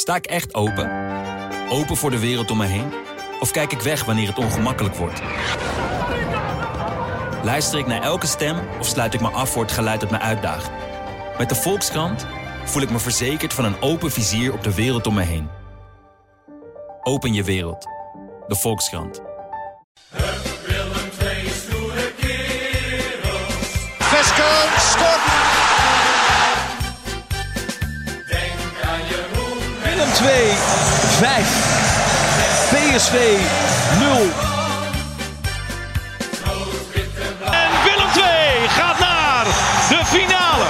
[0.00, 0.90] Sta ik echt open?
[1.68, 2.92] Open voor de wereld om me heen?
[3.40, 5.22] Of kijk ik weg wanneer het ongemakkelijk wordt?
[7.44, 10.18] Luister ik naar elke stem of sluit ik me af voor het geluid dat me
[10.18, 10.70] uitdaagt?
[11.38, 12.26] Met de Volkskrant
[12.64, 15.48] voel ik me verzekerd van een open vizier op de wereld om me heen.
[17.02, 17.86] Open je wereld.
[18.46, 19.29] De Volkskrant.
[32.70, 33.14] PSV
[33.98, 34.08] 0.
[37.52, 38.24] En Willem 2
[38.68, 39.44] gaat naar
[39.88, 40.66] de finale.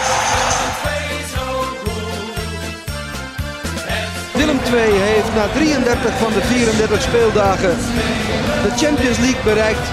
[4.34, 7.76] Willem 2 heeft na 33 van de 34 speeldagen
[8.62, 9.88] de Champions League bereikt.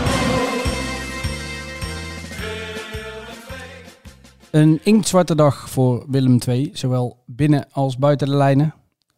[4.52, 8.77] Een inktzwarte dag voor Willem II, zowel binnen als buiten de lijnen.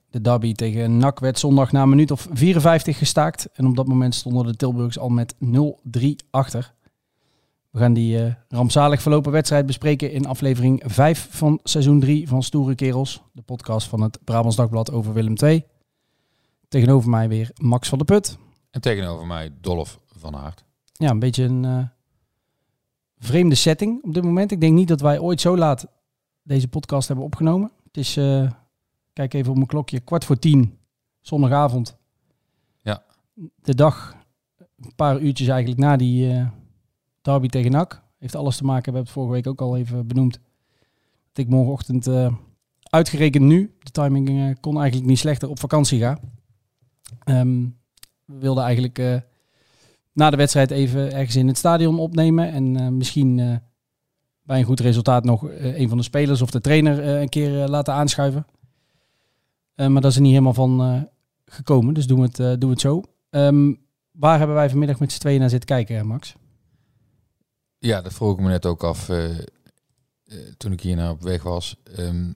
[0.10, 3.50] De derby tegen NAC werd zondag na een minuut of 54 gestaakt.
[3.54, 5.40] En op dat moment stonden de Tilburgs al met 0-3
[6.30, 6.74] achter.
[7.70, 12.44] We gaan die eh, rampzalig verlopen wedstrijd bespreken in aflevering 5 van seizoen 3 van
[12.44, 13.22] Stoere Kerels.
[13.34, 15.64] De podcast van het Brabants Dagblad over Willem II.
[16.68, 18.38] Tegenover mij weer Max van der Put.
[18.72, 20.64] En tegenover mij Dolf van Aert.
[20.94, 21.84] Ja, een beetje een eh,
[23.18, 24.52] vreemde setting op dit moment.
[24.52, 25.88] Ik denk niet dat wij ooit zo laat
[26.44, 27.72] deze podcast hebben opgenomen.
[27.84, 28.52] Het is, eh,
[29.20, 30.78] kijk even op mijn klokje, kwart voor tien,
[31.22, 31.98] zondagavond.
[32.82, 33.04] Ja.
[33.56, 34.16] De dag,
[34.58, 36.48] een paar uurtjes eigenlijk na die eh,
[37.22, 38.04] derby tegen NAC.
[38.18, 40.40] Heeft alles te maken, we hebben het vorige week ook al even benoemd.
[41.32, 42.34] Dat ik morgenochtend, eh,
[42.84, 46.20] uitgerekend nu, de timing eh, kon eigenlijk niet slechter, op vakantie ga.
[47.24, 47.66] Ehm,
[48.26, 49.24] we wilden eigenlijk
[50.14, 52.52] na de wedstrijd even ergens in het stadion opnemen.
[52.52, 53.62] En misschien
[54.44, 57.94] bij een goed resultaat nog een van de spelers of de trainer een keer laten
[57.94, 58.46] aanschuiven.
[59.80, 61.02] Eh, maar dat is er niet helemaal van eh,
[61.46, 63.04] gekomen, dus doen we het, eh, doen we het zo.
[63.30, 63.74] Ehm,
[64.12, 66.36] waar hebben wij vanmiddag met z'n tweeën naar zitten kijken, Max?
[67.78, 69.10] Ja, dat vroeg ik me net ook af
[70.58, 71.76] toen ik hier naar op weg was.
[71.84, 72.34] Ehm,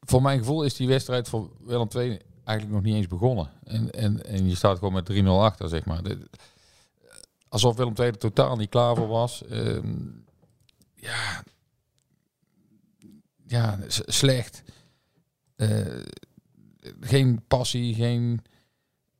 [0.00, 3.50] voor mijn gevoel is die wedstrijd voor Willem II eigenlijk nog niet eens begonnen.
[3.64, 6.02] En, en, en je staat gewoon met 3-0 achter, zeg maar.
[7.48, 9.44] Alsof Willem II er totaal niet klaar voor was.
[9.44, 9.94] Ehm,
[10.94, 11.42] ja,
[13.46, 14.62] ja, slecht.
[15.56, 16.02] Eh,
[17.00, 18.40] geen passie, geen,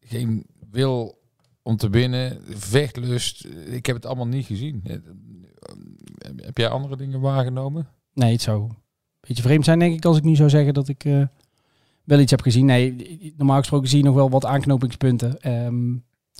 [0.01, 1.19] geen wil
[1.63, 3.45] om te winnen, vechtlust.
[3.67, 4.83] Ik heb het allemaal niet gezien.
[4.85, 4.97] Eh,
[6.37, 7.89] Heb jij andere dingen waargenomen?
[8.13, 8.77] Nee, het zou een
[9.21, 11.23] beetje vreemd zijn, denk ik, als ik nu zou zeggen dat ik eh,
[12.05, 12.67] wel iets heb gezien.
[12.67, 15.41] Nee, normaal gesproken zie je nog wel wat aanknopingspunten.
[15.41, 15.95] Ehm,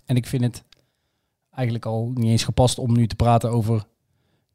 [0.05, 0.65] en ik vind het
[1.51, 3.87] eigenlijk al niet eens gepast om nu te praten over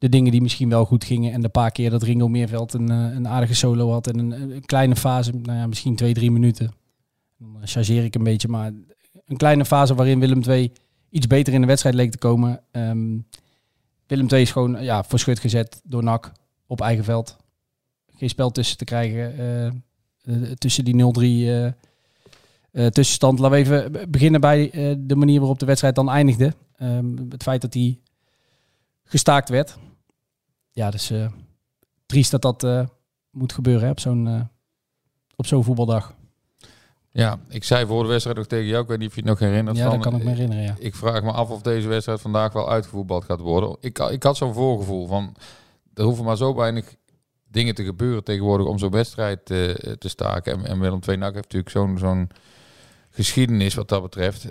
[0.01, 1.34] de dingen die misschien wel goed gingen.
[1.34, 4.66] En de paar keer dat Ringo Meerveld een, eh, een aardige solo had en een,
[4.66, 6.72] kleine fase, nou ja, misschien twee, drie minuten.
[7.38, 8.72] Dan chargeer ik een beetje, maar
[9.25, 10.72] een kleine fase waarin Willem II
[11.09, 12.62] iets beter in de wedstrijd leek te komen.
[12.72, 13.17] Ehm,
[14.07, 16.31] Willem II is gewoon ja, voor schut gezet door NAC
[16.68, 17.38] op eigen veld.
[18.16, 19.38] Geen spel tussen te krijgen.
[19.38, 21.72] eh, eh, tussen die 0-3 eh, eh,
[22.91, 23.39] tussenstand.
[23.39, 24.69] Laten we even be- beginnen bij
[25.00, 26.53] de manier waarop de wedstrijd dan eindigde.
[26.78, 28.00] Ehm, het feit dat die
[29.03, 29.78] gestaakt werd.
[30.71, 31.25] Ja, dus eh
[32.11, 32.85] triest dat dat eh,
[33.29, 34.41] moet gebeuren hè, op zo'n eh,
[35.35, 36.13] op zo'n voetbaldag.
[37.11, 39.29] Ja, ik zei voor de wedstrijd nog tegen jou, ik weet niet of je het
[39.29, 39.77] nog herinnert.
[39.77, 40.75] ja, van, dat kan ik me herinneren, ja.
[40.79, 43.77] Ik vraag me af of deze wedstrijd vandaag wel uitgevoetbald gaat worden.
[43.79, 45.35] Ik, ik had zo'n voorgevoel van,
[45.93, 46.95] er hoeven maar zo weinig
[47.47, 50.53] dingen te gebeuren tegenwoordig om zo'n wedstrijd te staken.
[50.53, 52.29] En, en Willem II NAC heeft natuurlijk zo'n zo'n
[53.09, 54.47] geschiedenis wat dat betreft.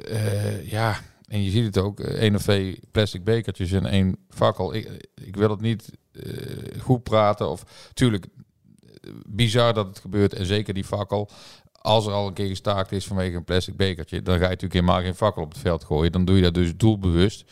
[0.65, 0.97] Ja,
[1.31, 4.75] en je ziet het ook, eh, één of twee plastic bekertjes en één fakkel.
[4.75, 10.35] Ik, ik wil het niet eh, goed praten of, tuurlijk, eh, bizar dat het gebeurt
[10.35, 11.31] en zeker die fakkel.
[11.73, 14.73] Als er al een keer gestaakt is vanwege een plastic bekertje, dan ga je natuurlijk
[14.73, 16.13] helemaal geen fakkel op het veld gooien.
[16.13, 17.45] Dan doe je dat dus doelbewust.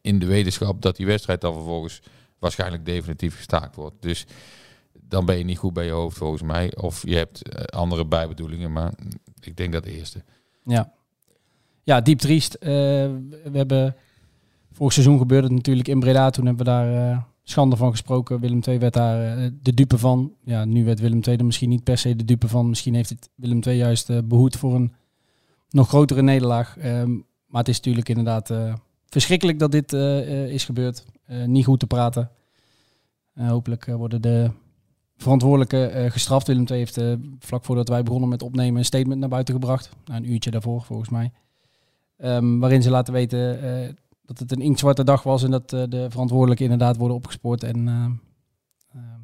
[0.00, 2.02] In de wetenschap dat die wedstrijd dan vervolgens
[2.38, 4.02] waarschijnlijk definitief gestaakt wordt.
[4.02, 4.26] Dus
[4.92, 6.76] dan ben je niet goed bij je hoofd volgens mij.
[6.76, 8.92] Of je hebt andere bijbedoelingen, maar
[9.40, 10.24] ik denk dat de eerste.
[10.64, 10.92] Ja,
[11.90, 12.54] ja diep triest.
[12.54, 13.96] Eh, we hebben
[14.72, 16.30] vorig seizoen gebeurde het natuurlijk in Breda.
[16.30, 18.40] Toen hebben we daar eh, schande van gesproken.
[18.40, 20.32] Willem II werd daar eh, de dupe van.
[20.44, 22.68] Ja, nu werd Willem II er misschien niet per se de dupe van.
[22.68, 24.92] Misschien heeft het Willem II juist eh, behoed voor een
[25.70, 26.78] nog grotere nederlaag.
[26.78, 27.10] Ehm,
[27.46, 28.52] maar het is natuurlijk inderdaad
[29.06, 29.92] verschrikkelijk dat dit
[30.52, 31.04] is gebeurd.
[31.46, 32.30] Niet goed te praten.
[33.34, 34.50] Hopelijk worden de
[35.16, 36.46] verantwoordelijken gestraft.
[36.46, 37.00] Willem II heeft
[37.38, 39.90] vlak voordat wij begonnen met opnemen een statement naar buiten gebracht.
[40.04, 41.32] Een uurtje daarvoor volgens mij.
[42.20, 43.88] Ehm, waarin ze laten weten eh,
[44.24, 47.88] dat het een inktzwarte dag was en dat eh, de verantwoordelijken inderdaad worden opgespoord en
[47.88, 48.12] ehm,
[48.92, 49.20] ehm,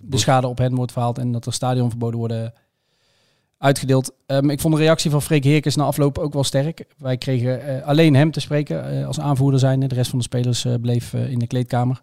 [0.00, 2.52] de schade op hen wordt verhaald en dat er stadionverboden worden
[3.58, 4.12] uitgedeeld.
[4.26, 6.84] Ik vond de reactie van Freek Heerkens na afloop ook wel sterk.
[6.96, 9.80] Wij kregen eh, alleen hem te spreken als aanvoerder zijn.
[9.80, 12.02] De rest van de spelers bleef in de kleedkamer.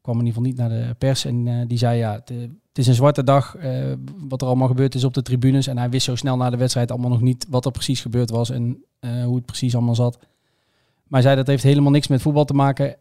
[0.00, 1.24] Kwam in ieder geval niet naar de pers.
[1.24, 2.22] En die zei, ja,
[2.70, 3.56] het is een zwarte dag.
[3.56, 3.92] eh,
[4.28, 5.66] wat er allemaal gebeurd is op de tribunes.
[5.66, 8.30] En hij wist zo snel na de wedstrijd allemaal nog niet wat er precies gebeurd
[8.30, 8.50] was.
[8.50, 10.18] En eh, hoe het precies allemaal zat.
[10.18, 12.96] Maar hij zei, dat heeft helemaal niks met voetbal te maken.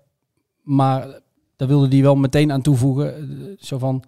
[0.61, 1.19] Maar
[1.55, 3.15] daar wilde hij wel meteen aan toevoegen.
[3.15, 4.03] eh, zo van,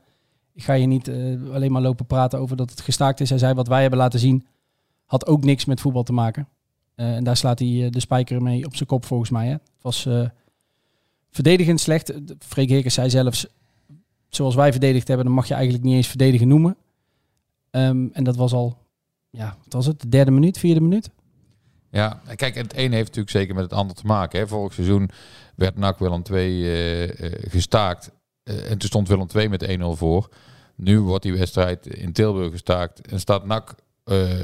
[0.54, 1.10] ik ga je niet
[1.52, 3.30] alleen maar lopen praten over dat het gestaakt is.
[3.30, 4.46] Hij zei, wat wij hebben laten zien,
[5.06, 6.48] had ook niks met voetbal te maken.
[6.96, 9.46] En daar slaat hij de spijker mee op zijn kop volgens mij.
[9.46, 9.52] Hè.
[9.52, 10.08] Het was
[11.32, 12.14] verdedigend slecht.
[12.40, 13.48] Freek Heerkens zei zelfs,
[14.36, 16.78] zoals wij verdedigd hebben, dan mag je eigenlijk niet eens verdedigen noemen.
[17.70, 18.78] Ehm, en dat was al,
[19.30, 20.02] ja, wat was het?
[20.02, 21.10] De derde minuut, vierde minuut?
[21.92, 24.40] Ja, kijk, het een heeft natuurlijk zeker met het ander te maken.
[24.40, 24.48] Hè.
[24.48, 25.10] Vorig seizoen
[25.56, 28.12] werd NAC Willem 2 eh, eh, gestaakt.
[28.44, 30.30] Eh, en toen stond Willem 2 met 1-0 voor.
[30.76, 33.08] Nu wordt die wedstrijd in Tilburg gestaakt.
[33.08, 33.76] En staat NAC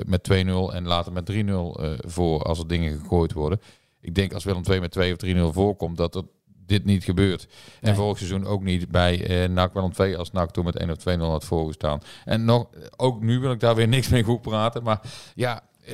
[0.06, 3.62] met 2-0 en later met 3-0 eh, voor als er dingen gegooid worden.
[4.02, 6.24] Ik denk als Willem 2 met 2 of 3-0 voorkomt, dat er
[6.68, 7.44] dit niet gebeurt.
[7.44, 7.94] En Nee.
[7.94, 10.98] vorig seizoen ook niet bij eh NAC Willem 2 als NAC toen met 1 of
[10.98, 12.02] 2-0 had voorgestaan.
[12.26, 12.68] En nog,
[12.98, 14.84] ook nu wil ik daar weer niks mee goed praten.
[14.84, 15.02] Maar
[15.36, 15.94] ja, eh,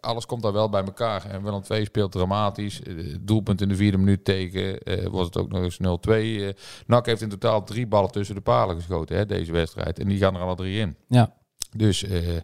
[0.00, 1.24] alles komt daar wel bij elkaar.
[1.30, 2.82] En Willem 2 speelt dramatisch.
[2.82, 4.82] Eh, doelpunt in de vierde minuut tegen.
[4.82, 6.46] eh was het ook nog eens 0-2.
[6.46, 6.52] Eh
[6.86, 9.98] NAC heeft in totaal drie ballen tussen de palen geschoten hè, deze wedstrijd.
[9.98, 10.96] En die gaan er alle drie in.
[11.08, 11.32] Ja.
[11.76, 12.36] Dus eh,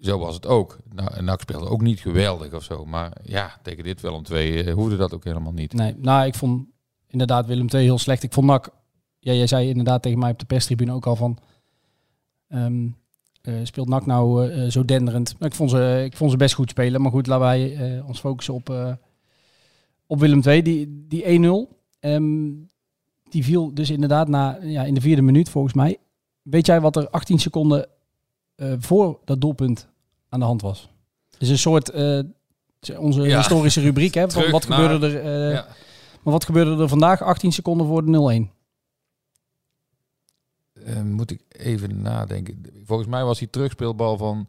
[0.00, 0.78] zo was het ook.
[0.92, 2.84] Nou, NAC speelde ook niet geweldig of zo.
[2.84, 5.72] Maar ja, tegen dit Willem 2 eh, hoefde dat ook helemaal niet.
[5.72, 6.66] Nee, nou, ik vond
[7.06, 8.22] inderdaad Willem II heel slecht.
[8.22, 8.70] Ik vond NAC,
[9.18, 11.38] ja, jij zei inderdaad tegen mij op de perstribune ook al van,
[12.48, 12.88] ehm,
[13.42, 15.34] eh, speelt NAC nou eh, zo denderend?
[15.38, 17.02] Ik vond, ze, ik vond ze best goed spelen.
[17.02, 18.98] Maar goed, laten wij ons focussen op,
[20.06, 20.62] op Willem II.
[20.62, 21.68] Die, die 1-0,
[22.00, 22.50] ehm,
[23.28, 25.96] die viel dus inderdaad na, ja, in de vierde minuut volgens mij.
[26.42, 27.88] Weet jij wat er 18 seconden
[28.58, 29.88] eh, voor dat doelpunt
[30.28, 30.90] aan de hand was?
[31.30, 31.90] Het is een soort...
[31.90, 32.20] eh,
[32.98, 33.36] onze Ja.
[33.36, 34.20] historische rubriek, hè?
[34.30, 35.66] Van Terug wat naar- gebeurde er eh, Ja.
[36.22, 38.56] maar wat gebeurde er vandaag 18 seconden voor de 0-1?
[40.84, 42.62] Eh, moet ik even nadenken.
[42.84, 44.48] Volgens mij was die terugspeelbal van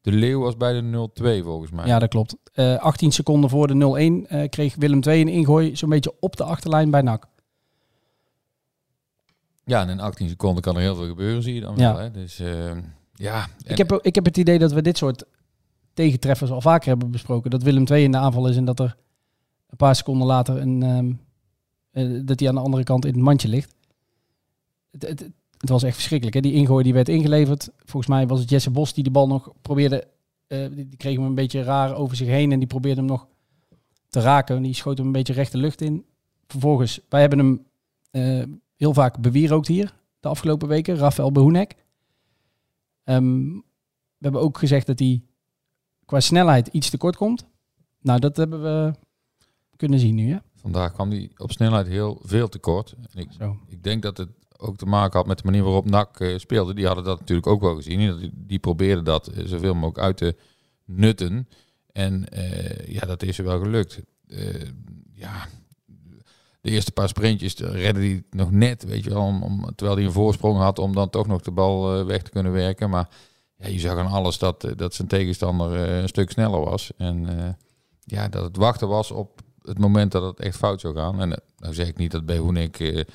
[0.00, 1.08] de Leeuw was bij de
[1.40, 1.86] 0-2 volgens mij.
[1.86, 2.36] Ja, dat klopt.
[2.52, 6.36] Eh 18 seconden voor de 0-1 eh, kreeg Willem II een ingooi zo'n beetje op
[6.36, 7.26] de achterlijn bij NAC.
[9.64, 11.92] Ja, en in 18 seconden kan er heel veel gebeuren, zie je dan Ja.
[11.94, 12.02] wel.
[12.02, 12.10] Hè?
[12.10, 12.38] Dus
[13.14, 13.46] ja.
[13.64, 15.24] Ik heb, ik heb het idee dat we dit soort
[15.92, 17.50] tegentreffers al vaker hebben besproken.
[17.50, 18.96] Dat Willem II in de aanval is en dat er
[19.70, 21.12] een paar seconden later een, ehm,
[21.90, 23.74] eh, dat hij aan de andere kant in het mandje ligt.
[24.90, 26.36] Het, het, het was echt verschrikkelijk.
[26.36, 26.42] Hè?
[26.42, 27.70] Die ingooi die werd ingeleverd.
[27.78, 30.06] Volgens mij was het Jesse Bos die de bal nog probeerde.
[30.46, 33.10] eh, die, die kreeg hem een beetje raar over zich heen en die probeerde hem
[33.10, 33.26] nog
[34.08, 34.62] te raken.
[34.62, 36.04] Die schoot hem een beetje recht de lucht in.
[36.46, 37.66] Vervolgens, wij hebben hem
[38.10, 38.44] eh,
[38.76, 40.96] heel vaak bewierookt hier de afgelopen weken.
[40.96, 41.74] Rafael Behoenek.
[43.04, 43.52] Ehm,
[44.16, 45.22] we hebben ook gezegd dat hij
[46.04, 47.46] qua snelheid iets tekort komt.
[48.00, 48.94] Nou, dat hebben we
[49.76, 50.38] kunnen zien nu, hè?
[50.54, 52.94] Vandaag kwam die op snelheid heel veel tekort.
[53.12, 53.56] En ik, Zo.
[53.68, 56.74] ik denk dat het ook te maken had met de manier waarop NAC eh, speelde.
[56.74, 58.18] Die hadden dat natuurlijk ook wel gezien.
[58.18, 60.36] Die, die probeerden dat eh, zoveel mogelijk uit te
[60.84, 61.48] nutten.
[61.92, 64.02] En eh, ja, dat is er wel gelukt.
[65.12, 65.46] Ja,
[66.64, 70.06] de eerste paar sprintjes redde hij nog net, weet je wel, om, om, terwijl hij
[70.06, 72.90] een voorsprong had om dan toch nog de bal eh, weg te kunnen werken.
[72.90, 73.08] Maar
[73.56, 76.90] ja, je zag aan alles dat, eh, dat zijn tegenstander eh, een stuk sneller was.
[76.96, 77.56] En
[78.04, 81.20] ja, dat het wachten was op het moment dat het echt fout zou gaan.
[81.20, 83.06] En nou zeg ik niet dat bij Hoenik eh, eh,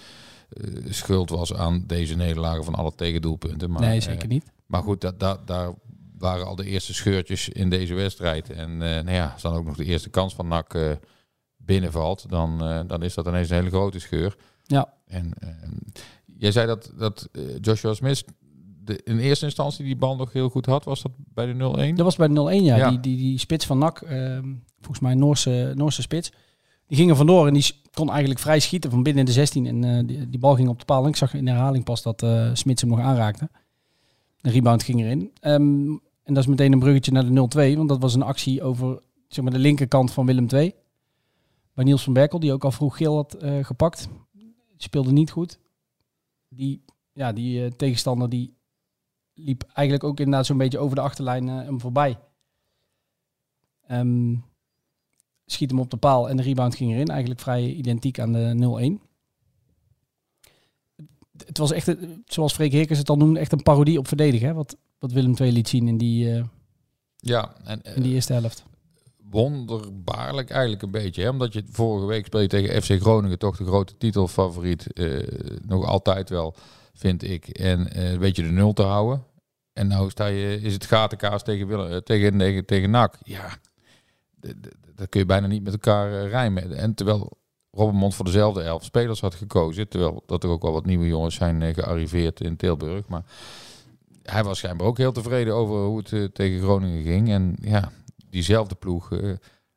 [0.90, 3.72] schuld was aan deze nederlagen van alle tegendoelpunten.
[3.72, 4.46] Maar, nee, zeker niet.
[4.66, 5.74] maar goed, dat, dat, daar
[6.18, 8.50] waren al de eerste scheurtjes in deze wedstrijd.
[8.50, 10.74] En eh, nou ja, dan ook nog de eerste kans van NAC
[11.70, 14.36] binnenvalt, dan, eh, dan is dat ineens een hele grote scheur.
[14.64, 14.94] Ja.
[15.06, 15.50] En eh,
[16.38, 18.26] jij zei dat, dat eh, Joshua Smith
[18.84, 20.84] de, in eerste instantie die bal nog heel goed had.
[20.84, 21.96] Was dat bij de 0-1?
[21.96, 22.76] Dat was bij de 0-1, ja.
[22.76, 22.90] Ja.
[22.90, 26.32] Die, die, die spits van NAC, ehm, volgens mij Noorse, Noorse spits.
[26.88, 29.66] Die ging er vandoor en die kon eigenlijk vrij schieten van binnen de 16.
[29.66, 31.04] En eh, die, die bal ging op de paal.
[31.04, 33.50] En ik zag in de herhaling pas dat eh Smits hem nog aanraakte.
[34.42, 35.32] De rebound ging erin.
[35.40, 35.90] Ehm,
[36.24, 37.76] en dat is meteen een bruggetje naar de 0-2.
[37.78, 40.74] Want dat was een actie over zeg maar, de linkerkant van Willem II.
[41.74, 44.10] Bij Niels van Berkel, die ook al vroeg geel had eh, gepakt.
[44.78, 45.60] Speelde niet goed.
[46.48, 46.84] Die,
[47.14, 48.58] ja, die eh, tegenstander die
[49.34, 52.20] liep eigenlijk ook inderdaad zo'n beetje over de achterlijn eh, hem voorbij.
[53.88, 54.36] Ehm,
[55.46, 57.08] schiet hem op de paal en de rebound ging erin.
[57.08, 59.08] Eigenlijk vrij identiek aan de 0-1.
[61.46, 61.96] Het was echt,
[62.26, 64.48] zoals Freek Heerkens het al noemde, echt een parodie op verdedigen.
[64.48, 64.54] Hè?
[64.54, 66.44] Wat, wat Willem II liet zien in die, eh,
[67.16, 68.66] Ja, en in die eerste helft.
[69.30, 71.22] Wonderbaarlijk eigenlijk een beetje.
[71.24, 71.30] Hè?
[71.30, 74.94] Omdat je vorige week speel je tegen FC Groningen, toch de grote titelfavoriet.
[74.94, 75.20] eh,
[75.66, 76.56] nog altijd wel,
[76.94, 77.48] vind ik.
[77.48, 79.24] En eh weet je de nul te houden.
[79.74, 83.18] En nou sta je, is het gatenkaas tegen, Willem, eh, tegen, tegen, NAC.
[83.24, 83.58] Ja,
[84.96, 86.78] dat kun je bijna niet met elkaar rijmen.
[86.78, 87.38] En terwijl
[87.72, 89.88] Robbenmond voor dezelfde elf spelers had gekozen.
[89.88, 93.08] Terwijl dat er ook al wat nieuwe jongens zijn gearriveerd in Tilburg.
[93.08, 93.24] Maar
[94.24, 97.30] hij was schijnbaar ook heel tevreden over hoe het tegen Groningen ging.
[97.30, 97.92] En ja,
[98.30, 99.34] diezelfde ploeg eh,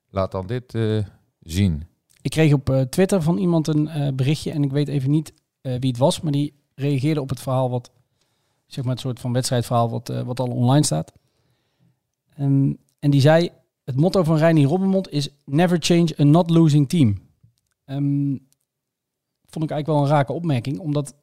[0.08, 0.98] laat dan dit eh,
[1.40, 1.86] zien.
[2.22, 5.90] Ik kreeg op eh, Twitter van iemand een berichtje en ik weet even niet wie
[5.90, 7.90] het was, maar die reageerde op het verhaal wat,
[8.66, 11.12] zeg maar het soort van wedstrijdverhaal wat, wat al online staat.
[12.34, 13.50] En, en die zei,
[13.84, 17.18] het motto van Reinier Robbenmond is never change a not losing team.
[17.84, 18.36] Ehm,
[19.46, 21.14] vond ik eigenlijk wel een rake opmerking, omdat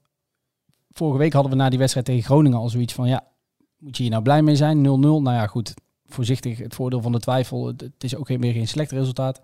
[0.91, 3.27] vorige week hadden we na die wedstrijd tegen Groningen al zoiets van, ja,
[3.77, 4.77] moet je hier nou blij mee zijn?
[4.77, 5.73] 0-0, nou ja goed,
[6.13, 9.41] voorzichtig het voordeel van de twijfel, het, het is ook geen, meer geen slecht resultaat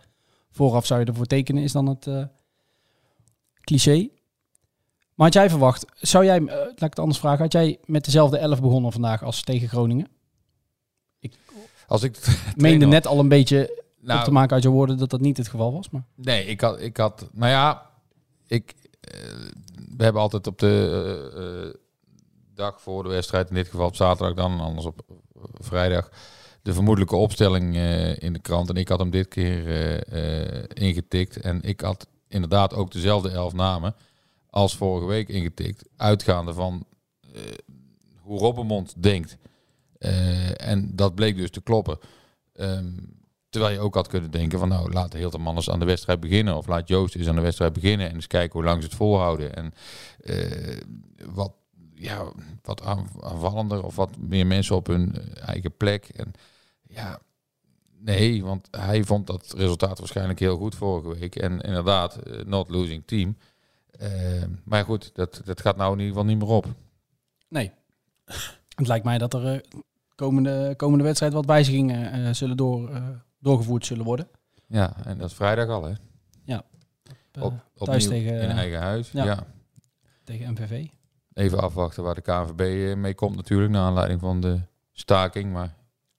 [0.56, 2.24] vooraf zou je ervoor tekenen, is dan het eh,
[3.62, 4.10] cliché.
[5.14, 8.06] Maar had jij verwacht, zou jij, eh, laat ik het anders vragen, had jij met
[8.06, 10.08] dezelfde elf begonnen vandaag als tegen Groningen?
[11.88, 12.18] Als ik
[12.56, 15.38] Meende net al een beetje Nou, op te maken uit je woorden dat dat niet
[15.38, 15.90] het geval was.
[15.90, 17.90] Maar Nee, ik had, ik had, nou ja,
[18.48, 19.20] ik, eh,
[19.98, 21.80] we hebben altijd op de
[22.54, 25.02] dag voor de wedstrijd, in dit geval op zaterdag dan, anders op
[25.60, 26.10] vrijdag,
[26.66, 28.70] de vermoedelijke opstelling eh, in de krant.
[28.70, 31.38] En ik had hem dit keer eh, eh, ingetikt.
[31.38, 33.96] En ik had inderdaad ook dezelfde elf namen
[34.50, 36.86] als vorige week ingetikt, uitgaande van
[38.22, 39.38] hoe Robbenmond denkt.
[40.58, 42.00] En dat bleek dus te kloppen.
[42.54, 42.92] Ehm,
[43.50, 46.58] Terwijl je ook had kunnen denken van nou, laat Hilterman eens aan de wedstrijd beginnen.
[46.58, 48.10] Of laat Joost eens aan de wedstrijd beginnen.
[48.10, 49.56] En eens kijken hoe lang ze het volhouden.
[49.56, 49.74] En
[51.34, 51.54] wat,
[51.94, 52.32] ja,
[52.62, 56.06] wat aan- aanvallender of wat meer mensen op hun eigen plek.
[56.06, 56.34] En
[56.96, 57.20] ja,
[57.98, 61.36] nee, want hij vond dat resultaat waarschijnlijk heel goed vorige week.
[61.36, 63.38] En inderdaad, eh, not losing team.
[63.92, 66.66] Eh, maar goed, dat, dat gaat nou in ieder geval niet meer op.
[67.48, 67.72] nee,
[68.76, 69.60] het lijkt mij dat er eh,
[70.16, 73.02] komende, komende wedstrijd wat wijzigingen zullen door,
[73.40, 74.28] doorgevoerd zullen worden.
[74.68, 75.94] Ja, en dat is vrijdag al hè.
[77.36, 79.12] Eh, Op, thuis tegen, in eigen huis.
[79.12, 79.24] ja.
[79.24, 79.44] ja.
[80.24, 80.88] tegen MVV.
[81.34, 84.60] Even afwachten waar de KNVB mee komt natuurlijk, naar aanleiding van de
[84.92, 85.54] staking.
[85.54, 85.76] Maar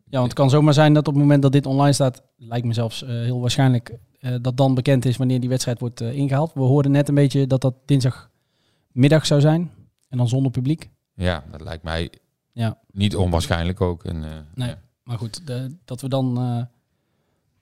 [0.09, 2.67] Ja, want het kan zomaar zijn dat op het moment dat dit online staat, lijkt
[2.67, 6.13] me zelfs eh, heel waarschijnlijk eh, dat dan bekend is wanneer die wedstrijd wordt eh,
[6.13, 6.53] ingehaald.
[6.55, 9.71] We hoorden net een beetje dat dat dinsdagmiddag zou zijn
[10.09, 10.91] en dan zonder publiek.
[11.15, 12.11] ja, dat lijkt mij
[12.53, 12.79] Ja.
[12.91, 14.05] niet onwaarschijnlijk ook.
[14.05, 14.21] En,
[14.55, 14.69] Nee.
[14.69, 14.79] ja.
[15.03, 16.35] Maar goed, de- dat we dan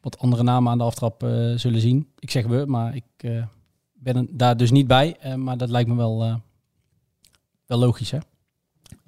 [0.00, 1.20] wat andere namen aan de aftrap
[1.56, 2.08] zullen zien.
[2.18, 3.04] Ik zeg we, maar ik
[3.92, 5.16] ben daar dus niet bij.
[5.36, 6.40] maar dat lijkt me wel,
[7.66, 8.18] wel logisch, hè?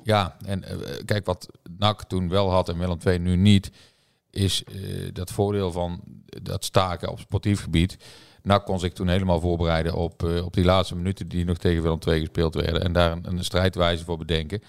[0.06, 1.48] Ja, en eh, kijk wat
[1.78, 3.70] NAC toen wel had en Willem II nu niet,
[4.30, 4.75] is eh,
[5.12, 6.00] dat voordeel van
[6.42, 7.96] dat staken op sportief gebied.
[8.42, 11.82] NAC kon zich toen helemaal voorbereiden op, eh, op die laatste minuten die nog tegen
[11.82, 14.62] Willem II gespeeld werden en daar een, een strijdwijze voor bedenken.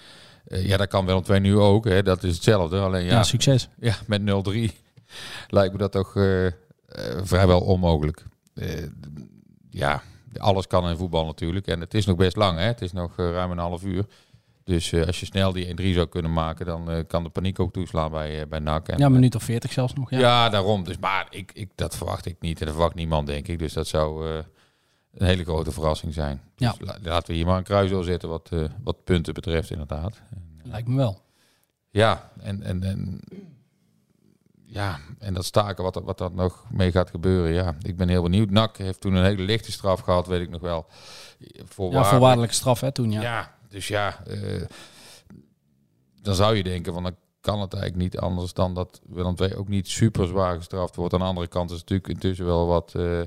[0.44, 2.02] Ja, dat kan Willem II nu ook, hè.
[2.02, 2.78] dat is hetzelfde.
[2.78, 3.68] Alleen Ja, ja, succes.
[3.80, 4.24] Ja, met 0-3
[5.48, 6.12] lijkt me dat toch
[7.22, 8.24] vrijwel onmogelijk.
[9.70, 10.02] Ja,
[10.36, 11.66] alles kan in voetbal natuurlijk.
[11.66, 12.64] En het is nog best lang, hè?
[12.64, 14.04] Het is nog ruim een half uur.
[14.68, 17.60] Dus eh, als je snel die 1-3 zou kunnen maken, dan eh, kan de paniek
[17.60, 18.88] ook toeslaan bij, eh, bij NAC.
[18.88, 20.10] En, Ja, een minuut of veertig zelfs nog.
[20.10, 20.18] Ja.
[20.18, 20.48] ja.
[20.48, 20.84] daarom.
[20.84, 22.58] Dus, maar ik, ik, dat verwacht ik niet.
[22.60, 23.58] En dat verwacht niemand, denk ik.
[23.58, 24.26] Dus dat zou
[25.14, 26.40] een hele grote verrassing zijn.
[26.56, 26.74] Ja.
[26.78, 28.50] Dus la- laten we hier maar een kruis door zetten wat,
[28.82, 30.20] wat punten betreft, inderdaad.
[30.62, 31.20] Lijkt me wel.
[31.90, 33.20] Ja, en, en, en,
[34.66, 37.52] ja, en dat staken, wat, wat dat nog mee gaat gebeuren.
[37.52, 38.50] Ja, ik ben heel benieuwd.
[38.50, 40.86] NAC heeft toen een hele lichte straf gehad, weet ik nog wel.
[41.38, 42.06] Ja, Voorwaardelijk.
[42.10, 43.22] voorwaardelijke straf, hè, toen, ja.
[43.22, 44.62] Ja, dus ja, eh,
[46.22, 49.54] dan zou je denken van dan kan het eigenlijk niet anders dan dat Willem II
[49.54, 51.14] ook niet super zwaar gestraft wordt.
[51.14, 53.20] Aan de andere kant is natuurlijk intussen wel wat eh,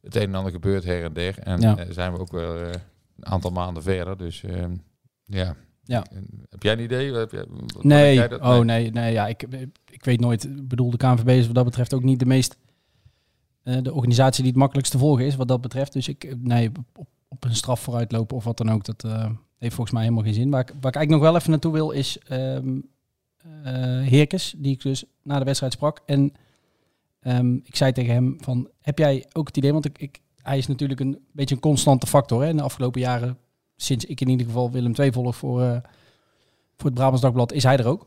[0.00, 1.38] het een en ander gebeurt her en der.
[1.38, 1.76] En Ja.
[1.76, 2.74] eh, zijn we ook wel een
[3.20, 4.16] aantal maanden verder.
[4.16, 4.64] Dus eh,
[5.24, 5.54] ja.
[5.84, 6.04] Ja.
[6.50, 7.12] Heb jij een idee?
[7.12, 7.44] Heb jij,
[7.80, 8.40] Nee, jij dat?
[8.40, 9.42] oh nee, nee ja, ik,
[9.90, 10.44] ik weet nooit.
[10.44, 12.56] Ik bedoel, de KNVB is wat dat betreft ook niet de meest.
[13.62, 15.92] de organisatie die het makkelijkst te volgen is, wat dat betreft.
[15.92, 19.04] Dus ik, nee, op, op een straf vooruitlopen of wat dan ook, dat
[19.58, 20.50] heeft volgens mij helemaal geen zin.
[20.50, 22.18] Waar ik, waar ik eigenlijk nog wel even naartoe wil, is
[23.64, 26.00] eh, Heerkes, die ik dus na de wedstrijd sprak.
[26.06, 26.32] En
[27.20, 30.58] ehm, ik zei tegen hem van, heb jij ook het idee, want ik, ik, hij
[30.58, 33.38] is natuurlijk een beetje een constante factor hè, in de afgelopen jaren.
[33.76, 35.78] Sinds ik in ieder geval Willem II volg voor, eh,
[36.76, 38.06] voor het Brabants Dagblad, is hij er ook.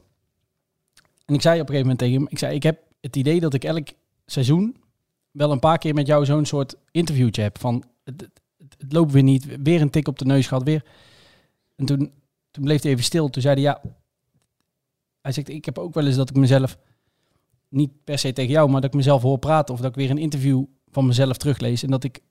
[1.26, 3.40] En ik zei op een gegeven moment tegen hem, ik zei, ik heb het idee
[3.40, 3.88] dat ik elk
[4.26, 4.76] seizoen
[5.32, 8.42] wel een paar keer met jou zo'n soort interviewtje heb van, het, het,
[8.78, 10.84] het loopt weer niet, weer een tik op de neus gehad, weer.
[11.78, 12.12] En toen,
[12.52, 13.82] toen bleef hij even stil, toen zei hij, ja,
[15.22, 16.78] hij zegt, ik heb ook wel eens dat ik mezelf,
[17.70, 20.10] niet per se tegen jou, maar dat ik mezelf hoor praten of dat ik weer
[20.10, 22.22] een interview van mezelf teruglees en dat ik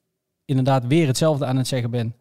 [0.45, 2.15] inderdaad weer hetzelfde aan het zeggen ben.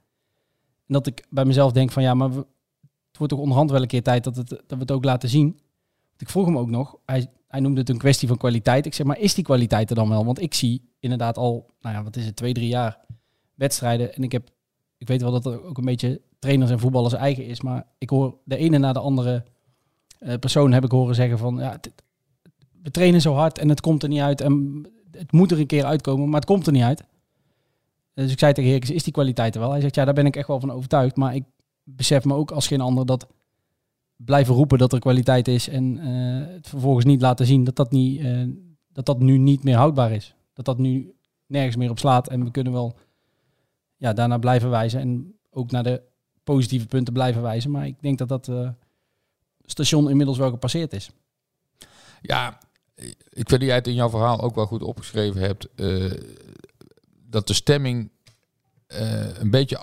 [0.88, 3.88] En dat ik bij mezelf denk van, ja, maar het wordt toch onderhand wel een
[3.88, 5.60] keer tijd dat, het, dat we het ook laten zien.
[6.18, 8.86] Ik vroeg hem ook nog, hij, hij noemde het een kwestie van kwaliteit.
[8.86, 10.26] Ik zeg, maar is die kwaliteit er dan wel?
[10.26, 13.00] Want ik zie inderdaad al, nou ja, wat is het, twee, drie jaar
[13.54, 14.16] wedstrijden.
[14.16, 14.50] En ik heb,
[14.98, 17.62] ik weet wel dat er ook een beetje trainers en voetballers eigen is.
[17.62, 19.44] Maar ik hoor de ene na de andere
[20.20, 21.80] eh, persoon heb ik horen zeggen van, ja,
[22.82, 24.42] we trainen zo hard en het komt er niet uit.
[24.42, 27.04] En het moet er een keer uitkomen, maar het komt er niet uit.
[28.14, 29.72] Dus ik zei tegen Herkens, is die kwaliteit er wel?
[29.72, 31.16] Hij zegt, ja, daar ben ik echt wel van overtuigd.
[31.16, 31.44] Maar ik
[31.84, 33.28] besef me ook als geen ander dat
[34.16, 37.92] blijven roepen dat er kwaliteit is en eh, het vervolgens niet laten zien dat dat,
[37.92, 38.44] niet, eh,
[38.92, 40.36] dat dat nu niet meer houdbaar is.
[40.54, 41.14] Dat dat nu
[41.46, 42.30] nergens meer op slaat.
[42.30, 42.98] En we kunnen wel
[43.96, 46.02] ja, daarna blijven wijzen en ook naar de
[46.46, 47.72] positieve punten blijven wijzen.
[47.72, 48.70] Maar ik denk dat dat eh,
[49.66, 51.10] station inmiddels wel gepasseerd is.
[52.22, 52.60] Ja,
[53.30, 55.68] ik vind dat jij het in jouw verhaal ook wel goed opgeschreven hebt.
[55.76, 56.12] eh,
[57.30, 58.10] dat de stemming
[58.88, 59.80] eh, een beetje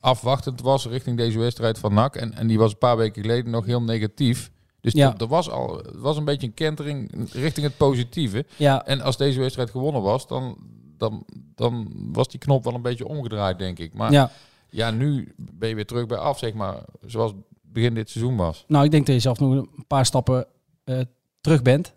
[0.00, 2.16] afwachtend was richting deze wedstrijd van NAC.
[2.16, 4.50] En, en die was een paar weken geleden nog heel negatief.
[4.80, 5.14] Dus Ja.
[5.18, 8.46] er, was al was een beetje een kentering richting het positieve.
[8.56, 10.56] Ja, En als deze wedstrijd gewonnen was, dan,
[10.96, 13.94] dan, dan was die knop wel een beetje omgedraaid, denk ik.
[13.94, 14.30] Maar ja.
[14.76, 14.90] Ja.
[14.90, 16.84] nu ben je weer terug bij af, zeg maar.
[17.06, 17.32] Zoals
[17.76, 18.64] begin dit seizoen was.
[18.68, 20.46] Nou, ik denk dat je zelf nog een paar stappen
[20.84, 21.00] eh,
[21.40, 21.94] terug bent.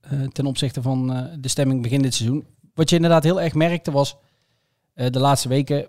[0.00, 2.46] eh, ten opzichte van eh, de stemming begin dit seizoen.
[2.74, 4.16] Wat je inderdaad heel erg merkte was
[4.94, 5.88] de laatste weken,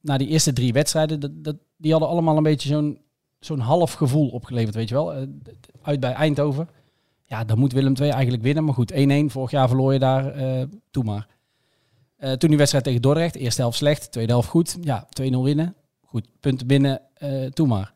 [0.00, 2.98] na die eerste drie wedstrijden, dat, die hadden allemaal een beetje zo'n
[3.40, 5.26] zo'n half gevoel opgeleverd, weet je wel.
[5.82, 6.68] Uit bij Eindhoven.
[7.24, 8.64] Ja, dan moet Willem II eigenlijk winnen.
[8.64, 8.96] Maar goed, 1-1.
[9.26, 10.34] Vorig jaar verloor je daar.
[10.90, 11.26] toe maar.
[12.20, 13.34] Eh, toen die wedstrijd tegen Dordrecht.
[13.34, 14.76] Eerste helft slecht, tweede helft goed.
[14.80, 15.74] Ja, 2-0 winnen.
[16.04, 17.00] Goed, punten binnen.
[17.14, 17.94] eh toe maar.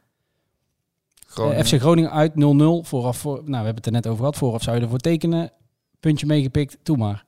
[1.26, 1.58] Groningen.
[1.58, 2.82] Eh, FC Groningen uit 0-0.
[2.84, 4.36] Vooraf, voor, nou, we hebben het er net over gehad.
[4.36, 5.52] Vooraf zou je ervoor tekenen.
[6.00, 7.24] Puntje meegepikt, toe maar.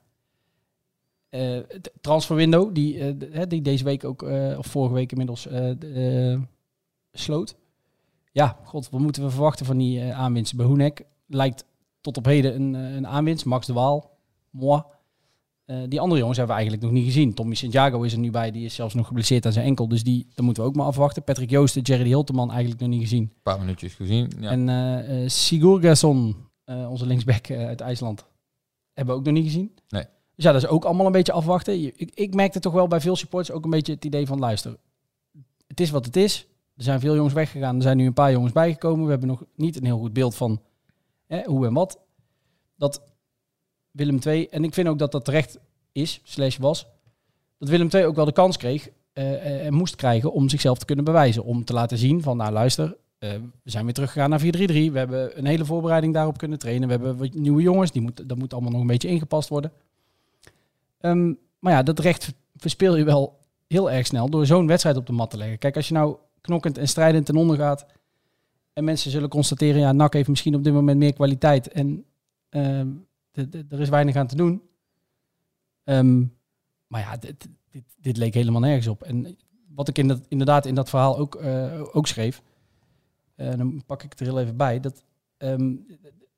[1.29, 4.21] Het transferwindow, die, die deze week ook,
[4.57, 5.47] of vorige week inmiddels,
[7.11, 7.55] sloot.
[8.31, 10.55] Ja, god, wat moeten we verwachten van die aanwinst?
[10.55, 11.65] Bij Hoenek lijkt
[12.01, 13.45] tot op heden een, een aanwinst.
[13.45, 14.17] Max de Waal,
[14.49, 14.81] moi.
[15.67, 17.33] Eh, die andere jongens hebben we eigenlijk nog niet gezien.
[17.33, 19.87] Tommy Santiago is er nu bij, die is zelfs nog geblesseerd aan zijn enkel.
[19.87, 21.23] Dus die, daar moeten we ook maar afwachten.
[21.23, 23.23] Patrick Joosten, Jerry Hilteman eigenlijk nog niet gezien.
[23.23, 24.31] Een paar minuutjes gezien.
[24.39, 24.49] Ja.
[24.49, 28.25] En eh eh, Sigurgesson, eh, onze linksback uit IJsland,
[28.93, 29.75] hebben we ook nog niet gezien.
[29.89, 30.03] Nee.
[30.35, 31.83] Dus ja, dat is ook allemaal een beetje afwachten.
[31.83, 34.77] Ik, ik merkte toch wel bij veel supporters ook een beetje het idee van luister.
[35.67, 36.47] Het is wat het is.
[36.75, 37.75] Er zijn veel jongens weggegaan.
[37.75, 39.05] Er zijn nu een paar jongens bijgekomen.
[39.05, 40.61] We hebben nog niet een heel goed beeld van
[41.25, 41.99] hè, hoe en wat.
[42.75, 43.01] Dat
[43.97, 45.59] Willem II, en ik vind ook dat dat terecht
[45.91, 46.87] is, slash was,
[47.57, 50.77] dat Willem II ook wel de kans kreeg eh, eh, en moest krijgen om zichzelf
[50.77, 51.43] te kunnen bewijzen.
[51.43, 53.29] Om te laten zien van, nou luister, eh,
[53.63, 54.91] we zijn weer teruggegaan naar 4-3-3.
[54.91, 56.87] We hebben een hele voorbereiding daarop kunnen trainen.
[56.87, 59.71] We hebben wat nieuwe jongens, die moet, dat moet allemaal nog een beetje ingepast worden.
[60.99, 65.05] Ehm, maar ja, dat recht verspeel je wel heel erg snel door zo'n wedstrijd op
[65.05, 65.57] de mat te leggen.
[65.57, 67.85] Kijk, als je nou knokkend en strijdend ten onder gaat
[68.73, 72.05] en mensen zullen constateren, ja, NAC heeft misschien op dit moment meer kwaliteit en
[72.49, 72.87] ehm,
[73.69, 74.61] er is weinig aan te doen.
[75.83, 76.25] Ehm,
[76.87, 77.47] maar ja, dit,
[77.99, 79.03] dit, leek helemaal nergens op.
[79.03, 82.41] En wat ik in dat, inderdaad in dat verhaal ook, eh, ook schreef,
[83.35, 85.03] eh, dan pak ik het er heel even bij, dat,
[85.37, 85.75] ehm,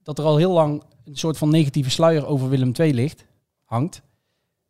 [0.03, 3.25] dat er al heel lang een soort van negatieve sluier over Willem II ligt,
[3.63, 4.01] hangt.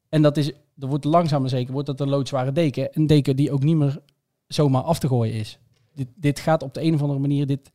[0.09, 2.89] En dat is, er wordt langzaam zeker wordt dat een loodzware deken.
[2.91, 4.01] Een deken die ook niet meer
[4.47, 5.59] zomaar af te gooien is.
[5.93, 7.71] Dit, dit gaat op de een of andere manier, dit,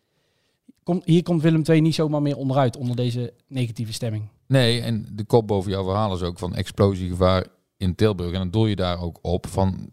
[0.83, 4.29] komt, hier komt Willem II niet zomaar meer onderuit, onder deze negatieve stemming.
[4.47, 8.33] Nee, en de kop boven jouw verhaal is ook van explosiegevaar in Tilburg.
[8.33, 9.91] En dan doel je daar ook op van...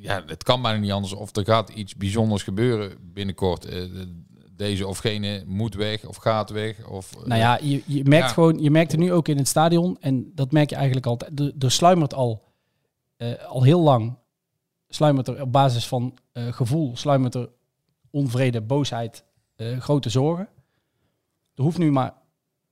[0.00, 1.12] Ja, het kan bijna niet anders.
[1.12, 3.64] Of er gaat iets bijzonders gebeuren binnenkort.
[3.64, 3.82] Eh,
[4.52, 6.86] Deze of gene moet weg of gaat weg.
[6.86, 8.32] Of, eh, Nou ja, je, je merkt Ja.
[8.32, 11.40] gewoon, je merkt er nu ook in het stadion, en dat merk je eigenlijk altijd.
[11.40, 12.44] Er, er sluimert al,
[13.16, 14.16] eh, al heel lang,
[14.88, 17.48] sluimert er op basis van gevoel, sluimert er
[18.10, 19.24] onvrede, boosheid,
[19.78, 20.48] grote zorgen.
[21.54, 22.14] Er hoeft nu maar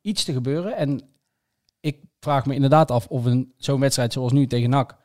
[0.07, 0.77] iets te gebeuren.
[0.77, 1.01] En
[1.81, 4.97] ik vraag me inderdaad af of een zo'n wedstrijd zoals nu tegen NAC.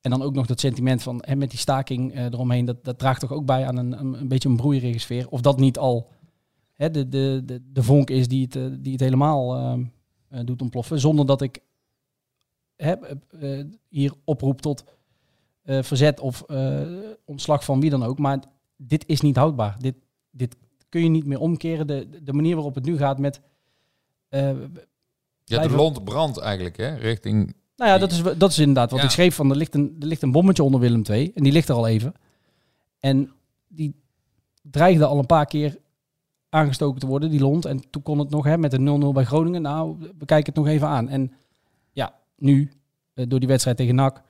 [0.00, 2.98] En dan ook nog dat sentiment van hè, met die staking eh, eromheen, dat, dat
[2.98, 5.28] draagt toch ook bij aan een, een, beetje een broeierige sfeer.
[5.28, 6.10] Of dat niet al
[6.72, 10.62] hè, de, de, de, de vonk is die het, eh, die het helemaal eh, doet
[10.62, 11.00] ontploffen.
[11.00, 11.60] Zonder dat ik
[12.76, 12.94] hè,
[13.88, 14.84] hier oproep tot
[15.64, 16.44] verzet of
[17.24, 18.18] ontslag van wie dan ook.
[18.18, 18.42] Maar
[18.76, 19.76] dit is niet houdbaar.
[19.78, 19.94] Dit,
[20.30, 20.56] dit
[20.88, 21.86] kun je niet meer omkeren.
[21.86, 23.40] De, de manier waarop het nu gaat met...
[24.32, 24.50] eh,
[25.44, 26.94] ja, de lont brandt eigenlijk, hè?
[26.94, 27.54] Richting...
[27.76, 29.04] nou ja, dat is, dat is inderdaad wat Ja.
[29.04, 29.34] ik schreef.
[29.34, 31.32] Van, er, ligt een, er ligt een bommetje onder Willem II.
[31.34, 32.14] En die ligt er al even.
[32.98, 33.30] En
[33.68, 33.94] die
[34.62, 35.78] dreigde al een paar keer
[36.48, 37.64] aangestoken te worden, die lont.
[37.64, 39.62] En toen kon het nog hè, met een 0-0 bij Groningen.
[39.62, 41.08] Nou, we kijken het nog even aan.
[41.08, 41.32] En
[41.92, 42.70] ja, nu,
[43.14, 44.22] eh, door die wedstrijd tegen NAC...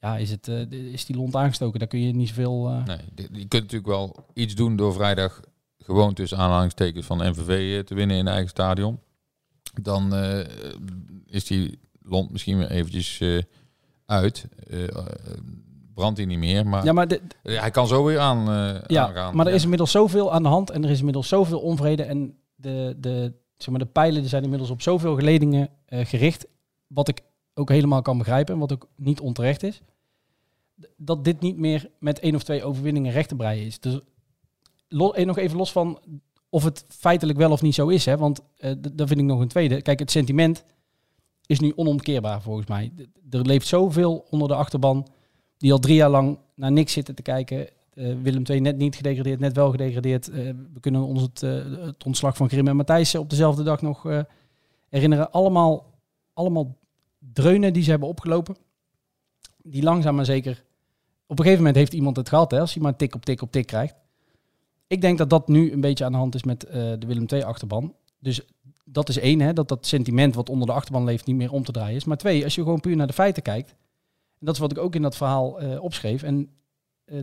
[0.00, 1.78] ja, is, het, eh, is die lont aangestoken.
[1.78, 2.68] Daar kun je niet zoveel...
[2.68, 5.40] Nee, je kunt natuurlijk wel iets doen door vrijdag
[5.78, 8.98] gewoon tussen aanhalingstekens van NVV te winnen in eigen stadion.
[9.74, 10.46] Dan eh,
[11.26, 13.38] is die lont misschien weer eventjes eh,
[14.06, 14.46] uit.
[14.70, 14.88] Eh,
[15.94, 18.44] brandt hij niet meer, maar ja, maar de, hij kan zo weer aan,
[18.86, 19.36] Ja, aangaan.
[19.36, 19.56] maar er Ja.
[19.56, 22.02] is inmiddels zoveel aan de hand en er is inmiddels zoveel onvrede.
[22.02, 26.46] En de, de, zeg maar, de pijlen die zijn inmiddels op zoveel geledingen gericht.
[26.86, 27.20] Wat ik
[27.54, 29.80] ook helemaal kan begrijpen en wat ook niet onterecht is.
[30.96, 33.80] Dat dit niet meer met één of twee overwinningen recht te breien is.
[33.80, 34.00] Dus
[34.88, 35.98] nog even los van
[36.56, 38.04] of het feitelijk wel of niet zo is.
[38.04, 38.40] Hè, want
[38.92, 39.82] dat vind ik nog een tweede.
[39.82, 40.64] Kijk, het sentiment
[41.46, 42.92] is nu onomkeerbaar volgens mij.
[43.30, 45.06] Er leeft zoveel onder de achterban
[45.56, 47.68] die al drie jaar lang naar niks zitten te kijken.
[47.94, 50.28] Eh, Willem II net niet gedegradeerd, net wel gedegradeerd.
[50.28, 50.36] Eh,
[50.72, 51.40] we kunnen ons het,
[51.80, 54.24] het ontslag van Grim en Matthijs op dezelfde dag nog
[54.88, 55.32] herinneren.
[55.32, 55.84] Allemaal,
[56.32, 56.76] allemaal
[57.18, 58.56] dreunen die ze hebben opgelopen.
[59.62, 60.64] Die langzaam maar zeker...
[61.28, 63.42] Op een gegeven moment heeft iemand het gehad, hè, als hij maar tik op tik
[63.42, 63.94] op tik krijgt.
[64.86, 67.26] Ik denk dat dat nu een beetje aan de hand is met eh, de Willem
[67.26, 67.94] II-achterban.
[68.18, 68.40] Dus
[68.84, 71.64] dat is één, hè, dat dat sentiment wat onder de achterban leeft niet meer om
[71.64, 72.04] te draaien is.
[72.04, 73.74] Maar twee, als je gewoon puur naar de feiten kijkt...
[74.38, 76.22] En dat is wat ik ook in dat verhaal eh, opschreef.
[76.22, 76.50] En
[77.04, 77.18] eh,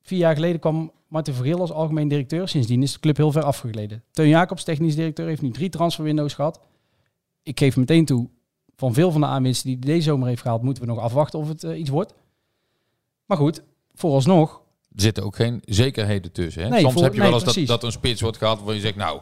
[0.00, 2.48] vier jaar geleden kwam Martin Vergeel als algemeen directeur.
[2.48, 4.04] Sindsdien is de club heel ver afgegleden.
[4.10, 6.60] Teun Jacobs, technisch directeur, heeft nu drie transferwindows gehad.
[7.42, 8.28] Ik geef meteen toe,
[8.76, 11.48] van veel van de aanwinsten die deze zomer heeft gehaald, moeten we nog afwachten of
[11.48, 12.14] het iets wordt.
[13.26, 13.62] Maar goed,
[13.94, 14.62] vooralsnog,
[15.02, 16.62] zitten ook geen zekerheden tussen.
[16.62, 16.68] Hè?
[16.68, 18.74] Nee, Soms voor- heb je nee, wel eens dat, dat een spits wordt gehad waar
[18.74, 19.20] je zegt, nou,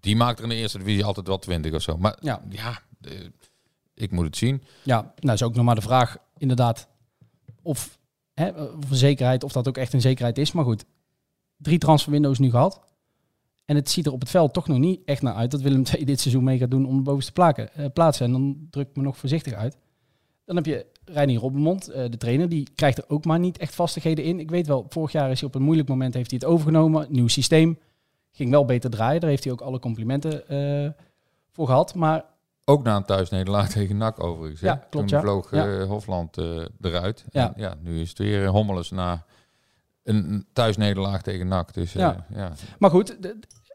[0.00, 1.96] die maakt er in de eerste divisie altijd wel 20 of zo.
[1.96, 2.42] Maar Ja.
[2.48, 2.78] ja,
[3.94, 4.62] ik moet het zien.
[4.82, 6.88] ja, nou is ook nog maar de vraag inderdaad
[7.62, 7.98] of,
[8.34, 10.52] hè, of zekerheid, of dat ook echt een zekerheid is.
[10.52, 10.84] Maar goed,
[11.56, 12.80] drie transferwindows nu gehad.
[13.64, 15.82] En het ziet er op het veld toch nog niet echt naar uit dat Willem
[15.94, 18.26] II dit seizoen mee gaat doen om de bovenste plaken, eh, plaatsen.
[18.26, 19.76] En dan druk ik me nog voorzichtig uit.
[20.44, 23.74] Dan heb je Reinier Robbenmond, eh, de trainer, die krijgt er ook maar niet echt
[23.74, 24.40] vastigheden in.
[24.40, 27.06] Ik weet wel, vorig jaar is hij op een moeilijk moment heeft hij het overgenomen.
[27.10, 27.78] Nieuw systeem,
[28.30, 29.20] ging wel beter draaien.
[29.20, 30.90] Daar heeft hij ook alle complimenten eh,
[31.52, 31.94] voor gehad.
[31.94, 32.24] Maar
[32.64, 34.60] Ook na een thuisnederlaag tegen NAC overigens.
[34.60, 35.20] Ja, klopt, Toen ja.
[35.20, 35.78] vloog Ja.
[35.78, 36.36] eh, Hofland
[36.80, 37.24] eruit.
[37.30, 37.46] Ja.
[37.54, 39.24] En, ja, nu is het weer Hommeles na
[40.02, 41.74] een thuisnederlaag tegen NAC.
[41.74, 42.26] Dus Ja.
[42.34, 42.52] ja.
[42.78, 43.16] Maar goed,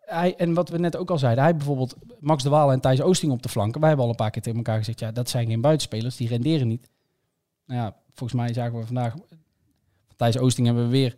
[0.06, 3.02] hij, en wat we net ook al zeiden, hij bijvoorbeeld Max de Waal en Thijs
[3.02, 3.80] Oosting op de flanken.
[3.80, 6.28] Wij hebben al een paar keer tegen elkaar gezegd, ja, dat zijn geen buitenspelers, die
[6.28, 6.90] renderen niet.
[7.66, 9.12] Nou ja, volgens mij zagen we vandaag,
[10.08, 11.18] van Thijs Oosting hebben we weer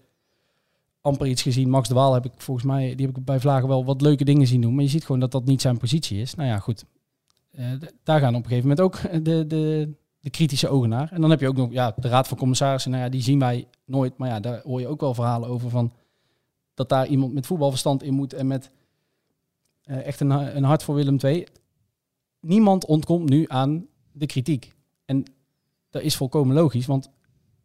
[1.01, 1.69] amper iets gezien.
[1.69, 4.25] Max de Waal heb ik volgens mij, die heb ik bij Vlagen wel wat leuke
[4.25, 4.75] dingen zien doen.
[4.75, 6.35] Maar je ziet gewoon dat dat niet zijn positie is.
[6.35, 6.85] Nou ja, goed.
[7.51, 7.65] Eh,
[8.03, 11.11] daar gaan op een gegeven moment ook de, de, de kritische ogen naar.
[11.11, 12.91] En dan heb je ook nog ja, de Raad van Commissarissen.
[12.91, 14.17] Nou ja, die zien wij nooit.
[14.17, 15.93] Maar ja, daar hoor je ook wel verhalen over van
[16.73, 18.71] dat daar iemand met voetbalverstand in moet en met
[19.83, 21.47] eh, echt een, een hart voor Willem II.
[22.39, 24.73] Niemand ontkomt nu aan de kritiek.
[25.05, 25.23] En
[25.95, 27.09] dat is volkomen logisch, want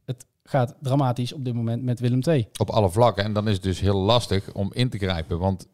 [0.05, 2.49] het gaat dramatisch op dit moment met Willem II.
[2.61, 3.25] Op alle vlakken.
[3.25, 5.39] En dan is het dus heel lastig om in te grijpen.
[5.39, 5.67] Want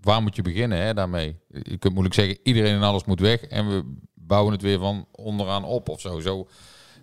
[0.00, 1.36] waar moet je beginnen hè, daarmee?
[1.48, 3.42] Je kunt moeilijk zeggen, iedereen en alles moet weg.
[3.42, 6.20] En we bouwen het weer van onderaan op of zo.
[6.20, 6.46] Zo,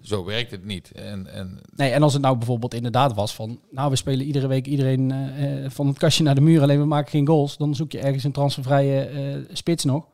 [0.02, 0.92] zo werkt het niet.
[0.92, 4.48] En, en Nee, en als het nou bijvoorbeeld inderdaad was van, nou we spelen iedere
[4.48, 7.58] week iedereen eh, eh, van het kastje naar de muur, alleen we maken geen goals,
[7.58, 10.12] dan zoek je ergens een transfervrije eh, spits nog.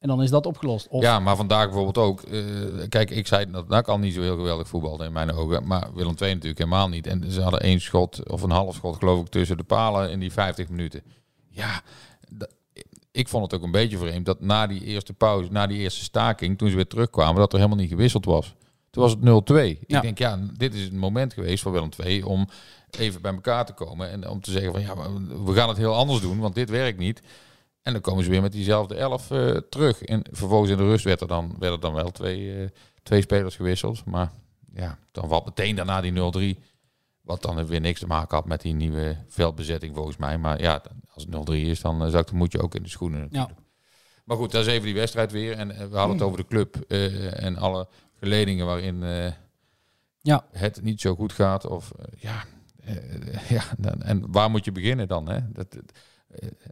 [0.00, 0.88] En dan is dat opgelost.
[0.88, 2.20] Of, Ja, maar vandaag bijvoorbeeld ook.
[2.22, 2.42] eh,
[2.88, 5.66] kijk, ik zei dat NAC al niet zo heel geweldig voetbalde in mijn ogen.
[5.66, 7.06] Maar Willem II natuurlijk helemaal niet.
[7.06, 10.20] En ze hadden één schot of een half schot geloof ik tussen de palen in
[10.20, 11.02] die 50 minuten.
[11.48, 11.82] Ja,
[13.12, 16.04] ik vond het ook een beetje vreemd dat na die eerste pauze, na die eerste
[16.04, 18.54] staking, toen ze weer terugkwamen, dat er helemaal niet gewisseld was.
[18.90, 19.78] Toen was het 0-2.
[19.86, 19.96] Ja.
[19.96, 22.48] Ik denk, ja, dit is het moment geweest voor Willem II om
[22.90, 24.10] even bij elkaar te komen.
[24.10, 24.94] En om te zeggen van, ja,
[25.44, 27.22] we gaan het heel anders doen, want dit werkt niet.
[27.82, 30.02] En dan komen ze weer met diezelfde elf eh, terug.
[30.02, 32.68] En vervolgens in de rust werd er dan, werden dan wel twee, eh,
[33.02, 34.04] twee spelers gewisseld.
[34.04, 34.32] Maar
[34.74, 36.12] ja, dan valt meteen daarna die
[36.56, 36.58] 0-3.
[37.20, 40.38] Wat dan weer niks te maken had met die nieuwe veldbezetting volgens mij.
[40.38, 43.20] Maar ja, als het 0-3 is, dan uh, zakt de moedje ook in de schoenen
[43.20, 43.58] natuurlijk.
[44.24, 45.52] Maar goed, dat is even die wedstrijd weer.
[45.56, 47.88] En eh, we hadden het over de club eh, en alle
[48.18, 49.32] geledingen waarin eh,
[50.20, 50.44] Ja.
[50.52, 51.66] het niet zo goed gaat.
[51.66, 52.44] Of eh, ja,
[52.84, 53.62] eh, ja
[53.98, 55.28] en waar moet je beginnen dan?
[55.28, 55.38] Hè?
[55.52, 55.80] Dat, eh,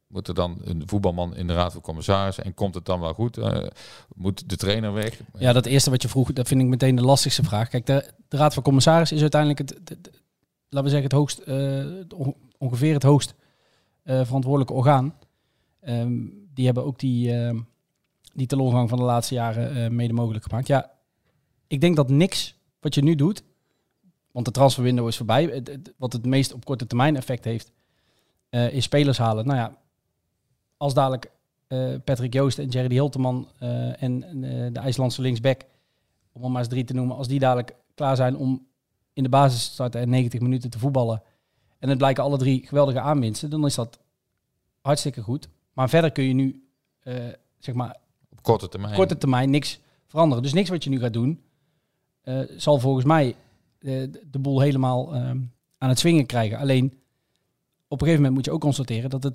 [0.06, 3.14] moet er dan een voetbalman in de raad van commissarissen en komt het dan wel
[3.14, 3.36] goed?
[3.36, 3.66] Eh,
[4.14, 5.20] moet de trainer weg?
[5.38, 7.68] Ja, dat eerste wat je vroeg, dat vind ik meteen de lastigste vraag.
[7.68, 9.72] Kijk, de, Raad van Commissarissen is uiteindelijk het,
[10.68, 11.86] laten we zeggen, het hoogst, eh,
[12.58, 13.34] ongeveer het hoogst
[14.02, 15.14] eh, verantwoordelijke orgaan.
[15.80, 17.60] Ehm, die hebben ook die, ehm,
[18.34, 20.66] die teleurgang van de laatste jaren eh, mede mogelijk gemaakt.
[20.66, 20.90] Ja,
[21.66, 23.42] ik denk dat niks wat je nu doet,
[24.32, 25.62] want de transferwindow is voorbij,
[25.96, 27.72] wat het meest op korte termijn effect heeft,
[28.48, 29.46] eh, is spelers halen.
[29.46, 29.76] Nou ja,
[30.76, 31.30] als dadelijk
[31.66, 34.20] eh, Patrick Joost en Jerry Hilteman eh, en
[34.72, 35.64] de IJslandse linksback,
[36.32, 38.66] om er maar eens drie te noemen, als die dadelijk klaar zijn om
[39.12, 41.22] in de basis te starten en 90 minuten te voetballen.
[41.78, 43.50] En het blijken alle drie geweldige aanwinsten.
[43.50, 43.98] Dan is dat
[44.80, 45.48] hartstikke goed.
[45.72, 46.68] Maar verder kun je nu,
[47.58, 47.96] zeg maar,
[48.30, 48.94] Op korte termijn.
[48.94, 50.42] korte termijn niks veranderen.
[50.42, 51.42] Dus niks wat je nu gaat doen,
[52.56, 53.36] zal volgens mij
[53.78, 55.14] eh, de boel helemaal
[55.78, 56.58] aan het zwingen krijgen.
[56.58, 57.00] Alleen
[57.88, 59.34] op een gegeven moment moet je ook constateren dat het,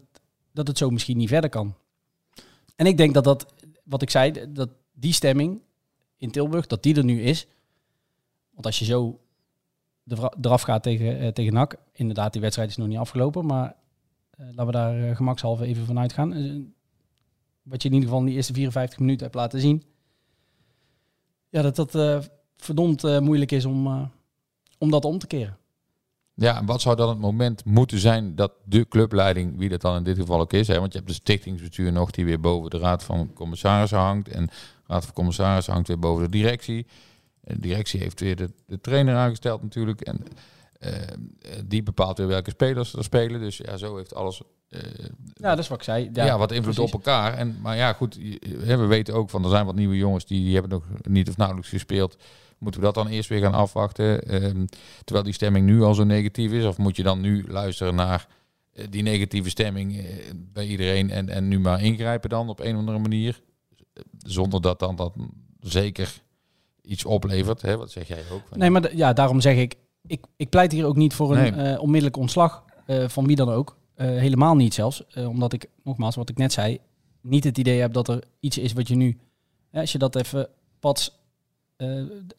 [0.51, 1.75] dat het zo misschien niet verder kan.
[2.75, 5.61] En ik denk dat dat, wat ik zei, dat die stemming
[6.17, 7.47] in Tilburg, dat die er nu is.
[8.49, 9.19] Want als je zo
[10.07, 13.75] er- eraf gaat tegen, eh, tegen NAC, inderdaad, die wedstrijd is nog niet afgelopen, maar
[14.29, 16.33] eh, laten we daar eh, gemakshalve even vanuit gaan.
[16.33, 16.59] Eh,
[17.61, 19.83] wat je in ieder geval in die eerste 54 minuten hebt laten zien.
[21.49, 22.25] Ja, dat dat
[22.57, 24.11] verdomd moeilijk is om,
[24.77, 25.57] om dat om te keren.
[26.35, 29.95] Ja, en wat zou dan het moment moeten zijn dat de clubleiding, wie dat dan
[29.95, 32.69] in dit geval ook is, hè, want je hebt de stichtingsbestuur nog die weer boven
[32.69, 34.51] de raad van commissarissen hangt en de
[34.87, 36.85] raad van commissarissen hangt weer boven de directie.
[37.43, 40.23] En de directie heeft weer de, de trainer aangesteld natuurlijk en
[40.83, 41.07] eh, eh,
[41.65, 43.39] die bepaalt weer welke spelers er spelen.
[43.39, 44.81] Dus ja, zo heeft alles eh,
[45.33, 46.09] Ja, dat is wat ik zei.
[46.13, 46.93] ja, wat invloed precies.
[46.93, 47.33] op elkaar.
[47.33, 48.15] En, maar ja, goed,
[48.65, 51.37] we weten ook van er zijn wat nieuwe jongens die, die hebben nog niet of
[51.37, 52.17] nauwelijks gespeeld.
[52.63, 54.23] Moeten we dat dan eerst weer gaan afwachten?
[54.27, 54.65] Ehm,
[55.03, 56.65] terwijl die stemming nu al zo negatief is?
[56.65, 58.27] Of moet je dan nu luisteren naar
[58.73, 60.03] eh, die negatieve stemming eh,
[60.35, 63.41] bij iedereen en, en nu maar ingrijpen dan op een of andere manier?
[64.17, 65.13] Zonder dat dan dat
[65.59, 66.21] zeker
[66.81, 67.61] iets oplevert.
[67.61, 67.77] Hè?
[67.77, 68.41] Wat zeg jij ook?
[68.57, 69.75] Nee, maar ja, daarom zeg ik,
[70.07, 71.71] ik, ik pleit hier ook niet voor een Nee.
[71.73, 72.63] eh, onmiddellijk ontslag
[73.07, 73.77] van wie dan ook.
[73.95, 75.03] Helemaal niet zelfs.
[75.15, 76.79] Omdat ik, nogmaals, wat ik net zei,
[77.21, 79.17] niet het idee heb dat er iets is wat je nu,
[79.69, 80.47] hè, als je dat even
[80.79, 81.15] pats, eh,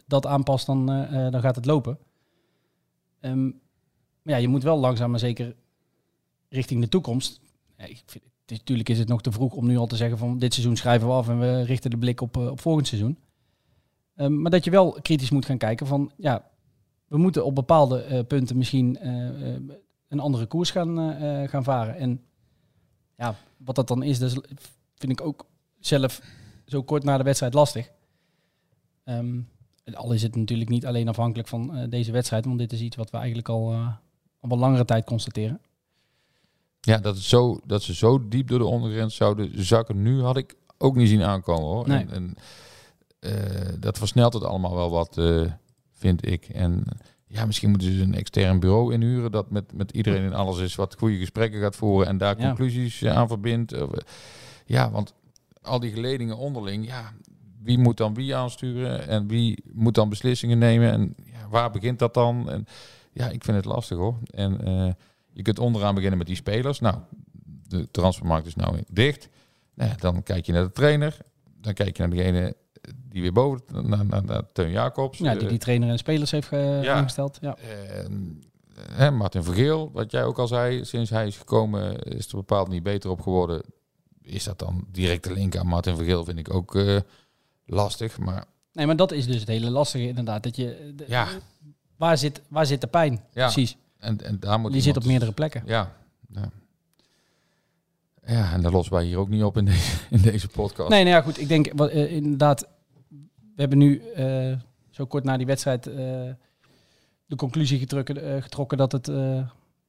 [0.07, 1.98] dat aanpast, dan, eh, eh, dan gaat het lopen.
[3.20, 3.44] Ehm,
[4.22, 5.54] maar ja, je moet wel langzaam maar zeker
[6.48, 7.40] richting de toekomst.
[7.76, 10.38] Ik vind, het natuurlijk is het nog te vroeg om nu al te zeggen van
[10.38, 13.18] dit seizoen schrijven we af en we richten de blik op, eh, op volgend seizoen.
[14.16, 16.50] Ehm, maar dat je wel kritisch moet gaan kijken van ja,
[17.07, 19.61] we moeten op bepaalde eh, punten misschien eh, eh,
[20.09, 21.96] een andere koers gaan, eh, eh, gaan varen.
[21.96, 22.20] En
[23.16, 24.38] ja, wat dat dan is, is-
[24.94, 25.46] vind ik ook
[25.78, 26.20] zelf
[26.66, 27.90] zo kort na de wedstrijd lastig.
[29.05, 29.40] Ehm,
[29.93, 32.97] al is het natuurlijk niet alleen afhankelijk van eh, deze wedstrijd, want dit is iets
[32.97, 33.87] wat we eigenlijk al, eh,
[34.40, 35.61] al wel langere tijd constateren.
[36.81, 40.37] Ja, dat, het zo, dat ze zo diep door de ondergrens zouden zakken nu had
[40.37, 41.88] ik ook niet zien aankomen hoor.
[41.88, 41.99] Nee.
[41.99, 42.35] En, en
[43.19, 45.21] eh, dat versnelt het allemaal wel wat,
[45.90, 46.49] vind ik.
[46.49, 46.85] En
[47.27, 50.75] ja, misschien moeten ze een extern bureau inhuren dat met, met iedereen in alles is
[50.75, 52.47] wat goede gesprekken gaat voeren en daar Ja.
[52.47, 53.75] conclusies aan verbindt.
[54.67, 55.14] Ja, want
[55.62, 57.12] al die geledingen onderling, ja,
[57.64, 61.98] wie moet dan wie aansturen en wie moet dan beslissingen nemen en ja, waar begint
[61.98, 62.50] dat dan?
[62.50, 62.66] En
[63.12, 64.18] ja, ik vind het lastig hoor.
[64.31, 64.92] En eh,
[65.33, 66.81] je kunt onderaan beginnen met die spelers.
[66.81, 66.96] Nou,
[67.68, 69.29] de transfermarkt is nou dicht.
[69.74, 71.16] Nou ja, dan kijk je naar de trainer.
[71.61, 72.57] Dan kijk je naar degene
[73.09, 75.18] die weer boven, naar, naar, naar Teun Jacobs.
[75.18, 76.94] Ja, die Eh, die trainer en spelers heeft eh, ja.
[76.94, 77.38] aangesteld.
[77.40, 77.57] Ja.
[78.05, 78.42] en,
[78.90, 82.68] hè, Martin Vergeel, wat jij ook al zei, sinds hij is gekomen is er bepaald
[82.68, 83.62] niet beter op geworden.
[84.22, 86.96] Is dat dan direct de link aan Martin Vergeel, vind ik ook eh,
[87.66, 88.18] lastig.
[88.18, 90.42] Maar Nee, maar dat is dus het hele lastige inderdaad.
[90.42, 91.29] Dat je, de- ja,
[91.96, 93.12] waar, zit, waar zit de pijn?
[93.33, 93.42] Ja.
[93.50, 93.77] Precies.
[93.98, 95.62] en, en daar moet Die zit op meerdere plekken.
[95.66, 95.92] Ja,
[96.33, 96.50] ja.
[98.27, 100.88] Ja, en daar lossen wij hier ook niet op in deze, in deze podcast.
[100.88, 101.40] Nee, nou ja, goed.
[101.40, 102.68] Ik denk wat, eh, inderdaad,
[103.55, 104.57] we hebben nu eh,
[104.90, 105.94] zo kort na die wedstrijd eh,
[107.27, 109.07] de conclusie getrokken, getrokken dat het,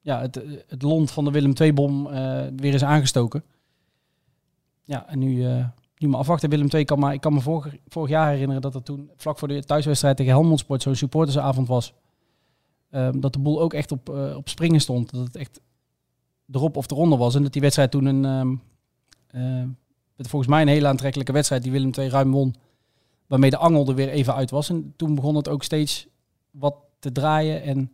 [0.01, 2.03] ja, het, het lont van de Willem II-bom
[2.57, 3.43] weer is aangestoken.
[4.83, 5.45] Ja, en nu,
[5.97, 6.49] nu maar afwachten.
[6.49, 9.39] Willem II kan maar, ik kan me vorig, vorig jaar herinneren dat er toen vlak
[9.39, 11.93] voor de thuiswedstrijd tegen Helmond Sport zo'n supportersavond was.
[12.89, 15.11] Ehm, dat de boel ook echt op, eh, op springen stond.
[15.11, 15.61] Dat het echt
[16.51, 17.35] erop of eronder was.
[17.35, 18.55] En dat die wedstrijd toen een, ehm,
[19.27, 19.67] eh,
[20.15, 22.55] met volgens mij een hele aantrekkelijke wedstrijd die Willem II ruim won.
[23.27, 24.69] Waarmee de angel er weer even uit was.
[24.69, 26.07] En toen begon het ook steeds
[26.51, 27.63] wat te draaien.
[27.63, 27.91] En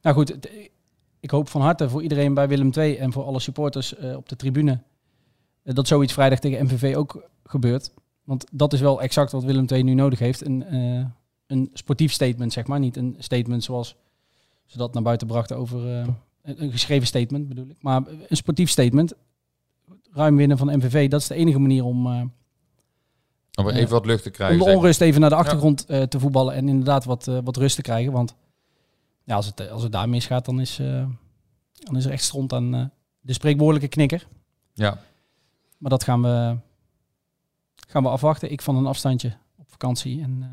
[0.00, 0.38] nou goed,
[1.20, 4.28] ik hoop van harte voor iedereen bij Willem II en voor alle supporters eh, op
[4.28, 4.80] de tribune.
[5.64, 7.92] Dat zoiets vrijdag tegen MVV ook gebeurt.
[8.24, 10.46] Want dat is wel exact wat Willem II nu nodig heeft.
[10.46, 11.06] Een, eh,
[11.46, 12.78] een sportief statement, zeg maar.
[12.78, 13.96] Niet een statement zoals
[14.66, 16.08] ze dat naar buiten brachten over eh,
[16.42, 17.82] een geschreven statement bedoel ik.
[17.82, 19.14] Maar een sportief statement
[20.10, 22.22] ruim winnen van MVV, dat is de enige manier om, eh,
[23.54, 24.58] Om even wat lucht te om krijgen.
[24.58, 24.74] de zeg.
[24.74, 28.12] onrust even naar de achtergrond te voetballen en inderdaad wat, wat rust te krijgen.
[28.12, 28.34] Want
[29.24, 30.76] ja, als, het, als het daar misgaat, dan is,
[31.74, 34.26] dan is er echt stront aan de spreekwoordelijke knikker.
[34.72, 34.98] Ja,
[35.84, 36.56] Maar dat gaan we,
[37.88, 38.50] gaan we afwachten.
[38.50, 40.48] Ik van een afstandje op vakantie en eh,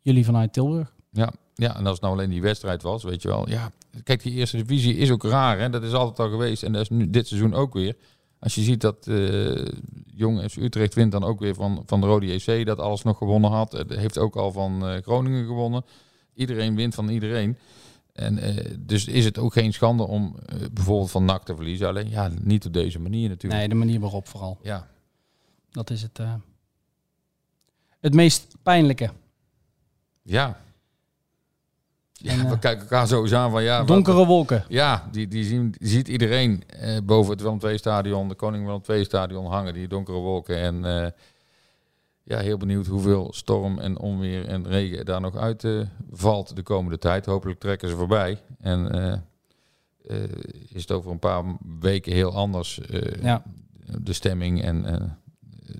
[0.00, 0.92] jullie vanuit Tilburg.
[1.10, 3.48] ja, ja, en als het nou alleen die wedstrijd was, weet je wel.
[3.48, 3.70] Ja,
[4.04, 5.58] kijk, die eerste divisie is ook raar.
[5.58, 5.70] Hè?
[5.70, 6.62] Dat is altijd al geweest.
[6.62, 7.96] En dat is nu dit seizoen ook weer.
[8.38, 9.66] Als je ziet dat eh
[10.06, 13.18] Jong FC Utrecht wint dan ook weer van, van de Rode JC, dat alles nog
[13.18, 13.84] gewonnen had.
[13.88, 15.84] Heeft ook al van eh, Groningen gewonnen.
[16.34, 17.58] Iedereen wint van iedereen.
[18.12, 21.88] En eh, dus is het ook geen schande om eh, bijvoorbeeld van NAC te verliezen.
[21.88, 23.60] Alleen ja, niet op deze manier natuurlijk.
[23.60, 24.58] Nee, de manier waarop vooral.
[24.62, 24.88] Ja,
[25.70, 26.34] Dat is het, eh,
[28.00, 29.10] het meest pijnlijke.
[30.22, 30.60] ja.
[32.12, 33.78] Ja, En, we kijken elkaar sowieso aan van ja.
[33.78, 34.64] wat- Donkere wolken.
[34.68, 36.62] Ja, die, die, zien, die ziet iedereen
[37.04, 40.56] boven het Willem II stadion, de Koning Willem II stadion hangen, die donkere wolken.
[40.56, 41.14] En
[42.24, 45.80] ja, heel benieuwd hoeveel storm en onweer en regen daar nog uit eh,
[46.10, 47.26] valt de komende tijd.
[47.26, 48.40] Hopelijk trekken ze voorbij.
[48.58, 49.12] En eh,
[50.22, 50.30] eh,
[50.68, 51.44] is het over een paar
[51.80, 52.80] weken heel anders,
[53.20, 53.42] Ja.
[54.00, 54.84] de stemming en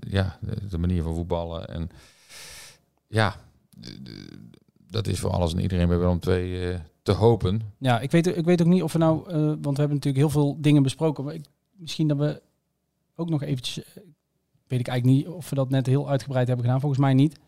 [0.09, 1.67] ja, de, de manier van voetballen.
[1.67, 1.89] En
[3.07, 3.35] ja,
[4.87, 7.61] dat is voor alles en iedereen bij II eh, te hopen.
[7.77, 9.23] Ja, ik weet, ik weet ook niet of we nou,
[9.61, 11.23] want we hebben natuurlijk heel veel dingen besproken.
[11.23, 12.41] Maar ik, misschien dat we
[13.15, 13.85] ook nog eventjes,
[14.73, 16.81] weet ik eigenlijk niet of we dat net heel uitgebreid hebben gedaan.
[16.81, 17.39] Volgens mij niet.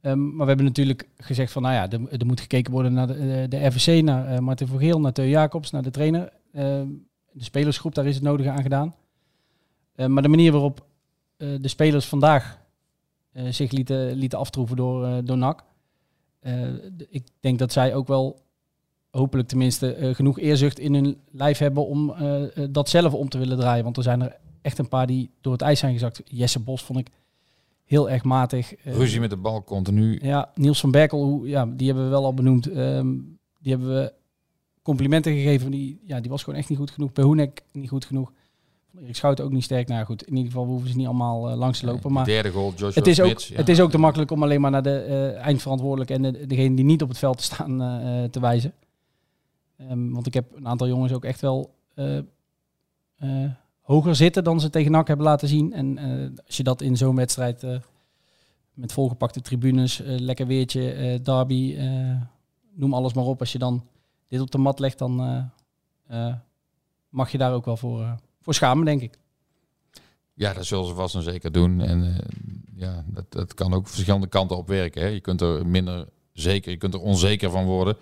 [0.00, 3.14] Ehm, maar we hebben natuurlijk gezegd van, nou ja, er, moet gekeken worden naar de,
[3.14, 6.32] eh, de RVC, naar eh, Martin van Geel, naar Theo Jacobs, naar de trainer.
[6.52, 6.88] Ehm,
[7.32, 8.94] de spelersgroep, daar is het nodige aan gedaan.
[9.94, 10.86] Eh, maar de manier waarop
[11.36, 12.66] eh, de spelers vandaag
[13.48, 15.64] zich lieten, lieten aftroeven door, door NAC.
[17.08, 18.40] ik denk dat zij ook wel
[19.10, 22.14] hopelijk tenminste genoeg eerzucht in hun lijf hebben om
[22.70, 23.84] dat zelf om te willen draaien.
[23.84, 26.22] Want er zijn er echt een paar die door het ijs zijn gezakt.
[26.24, 27.08] Jesse Bos vond ik
[27.84, 28.74] heel erg matig.
[28.74, 30.18] Eh, Ruzie met de bal continu.
[30.22, 32.66] Ja, Niels van Berkel, hoe- ja, die hebben we wel al benoemd.
[32.66, 33.08] Ehm,
[33.60, 34.12] die hebben we
[34.82, 35.70] complimenten gegeven.
[35.70, 37.12] Die, ja, die was gewoon echt niet goed genoeg.
[37.12, 38.32] Bij Hoenek niet goed genoeg.
[39.00, 39.88] Erik Schouten ook niet sterk.
[39.88, 42.12] Nou goed, in ieder geval hoeven ze niet allemaal eh, langs te lopen.
[42.12, 43.56] Maar derde goal, Joshua het is, ook, ja.
[43.56, 46.76] het is ook te makkelijk om alleen maar naar de eh, eindverantwoordelijke en de, degene
[46.76, 47.78] die niet op het veld staan
[48.30, 48.72] te wijzen.
[49.76, 51.74] Ehm, want ik heb een aantal jongens ook echt wel
[53.88, 55.72] hoger zitten dan ze tegen NAC hebben laten zien.
[55.72, 57.76] En eh, als je dat in zo'n wedstrijd eh,
[58.74, 61.78] met volgepakte tribunes, eh, lekker weertje, derby,
[62.74, 63.40] noem alles maar op.
[63.40, 63.84] Als je dan
[64.28, 65.50] dit op de mat legt, dan
[67.08, 69.18] mag je daar ook wel voor, voor schamen, denk ik.
[70.34, 71.80] Ja, dat zullen ze vast en zeker doen.
[71.80, 72.16] En
[72.76, 75.02] ja, dat, dat kan ook verschillende kanten op werken.
[75.02, 75.08] Hè.
[75.08, 77.96] Je kunt er minder zeker, je kunt er onzeker van worden.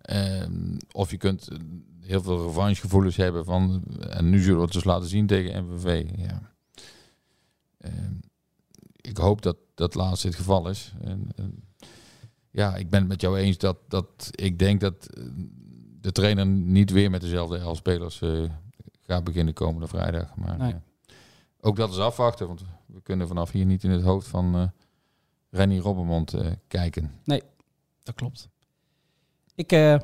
[0.00, 1.58] Ehm, of je kunt eh,
[2.00, 3.84] heel veel revanchegevoelens hebben van...
[4.08, 6.10] En nu zullen we het dus laten zien tegen MVV.
[6.16, 6.52] Ja.
[7.78, 8.14] Ehm,
[8.96, 10.94] ik hoop dat dat laatste het geval is.
[11.00, 11.64] En, en
[12.50, 15.24] ja, ik ben het met jou eens dat, dat ik denk dat eh,
[16.00, 18.42] de trainer niet weer met dezelfde elf spelers eh,
[19.02, 20.36] gaat beginnen komende vrijdag.
[20.36, 20.72] Maar Nee.
[20.72, 20.82] ja.
[21.60, 24.68] ook dat is afwachten, want we kunnen vanaf hier niet in het hoofd van eh
[25.50, 26.34] Renny Robbermond
[26.66, 27.12] kijken.
[28.02, 28.48] Dat klopt.
[29.60, 29.96] Ik eh,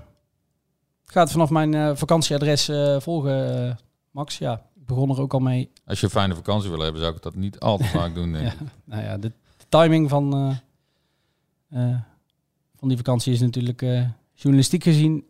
[1.05, 3.79] ga het vanaf mijn eh, vakantieadres eh, volgen,
[4.11, 4.38] Max.
[4.38, 5.71] Ja, ik begon er ook al mee.
[5.85, 8.33] Als je een fijne vakantie wil hebben, zou ik dat niet al te vaak doen.
[8.33, 8.59] Denk ik.
[8.85, 10.57] Nou ja, de, de timing van,
[12.77, 13.81] van die vakantie is natuurlijk
[14.35, 15.25] journalistiek gezien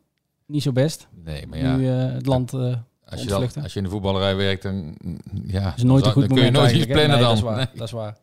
[0.46, 1.08] niet zo best.
[1.24, 2.52] Nee, maar ja, Nu het land...
[2.52, 6.20] als, je als je in de voetballerij werkt, dan, mm, ja, is nooit dan, een
[6.20, 7.28] goed dan kun je nooit iets plannen Nee, dan.
[7.28, 7.56] Dat is waar.
[7.56, 7.66] Nee.
[7.74, 8.16] Dat is waar.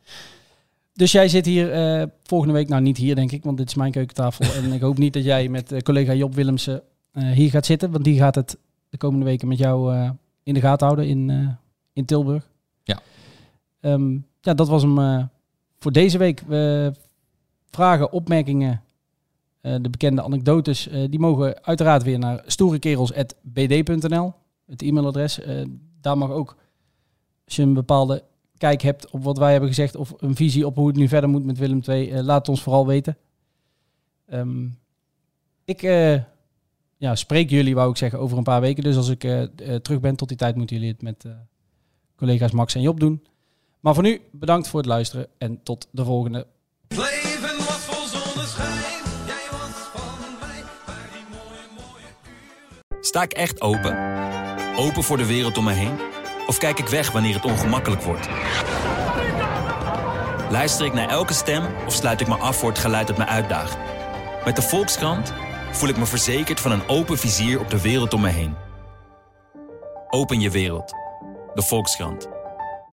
[0.94, 3.76] Dus jij zit hier eh, volgende week, nou niet hier denk ik, want dit is
[3.76, 4.46] mijn keukentafel.
[4.64, 7.92] en ik hoop niet dat jij met eh, collega Job Willemsen eh, hier gaat zitten,
[7.92, 8.58] want die gaat het
[8.90, 10.12] de komende weken met jou
[10.44, 11.58] in de gaten houden in,
[11.94, 12.50] in Tilburg.
[12.84, 13.00] Ja.
[13.80, 15.30] Ehm, ja, dat was hem
[15.80, 16.42] voor deze week.
[16.48, 16.94] We
[17.70, 18.82] vragen, opmerkingen,
[19.62, 24.34] de bekende anekdotes, die mogen uiteraard weer naar stoerekerels.bd.nl.
[24.66, 25.40] Het e-mailadres.
[26.02, 26.56] Daar mag ook,
[27.46, 28.24] als je een bepaalde
[28.58, 31.30] kijk hebt op wat wij hebben gezegd of een visie op hoe het nu verder
[31.30, 33.18] moet met Willem II, eh, laat het ons vooral weten.
[34.26, 34.68] Ehm,
[35.66, 36.22] ik eh,
[37.04, 38.84] ja, spreek jullie, wou ik zeggen, over een paar weken.
[38.84, 39.44] Dus als ik eh,
[39.82, 41.32] terug ben tot die tijd, moeten jullie het met eh,
[42.16, 43.24] collega's Max en Job doen.
[43.80, 46.48] Maar voor nu, bedankt voor het luisteren en tot de volgende.
[53.02, 53.98] Sta ik echt open?
[54.78, 56.13] Open voor de wereld om me heen?
[56.54, 58.30] Of kijk ik weg wanneer het ongemakkelijk wordt?
[60.50, 63.26] Luister ik naar elke stem of sluit ik me af voor het geluid dat me
[63.26, 63.78] uitdaagt?
[64.46, 65.34] Met de Volkskrant
[65.72, 68.56] voel ik me verzekerd van een open vizier op de wereld om me heen.
[70.10, 70.94] Open je wereld.
[71.54, 72.33] De Volkskrant.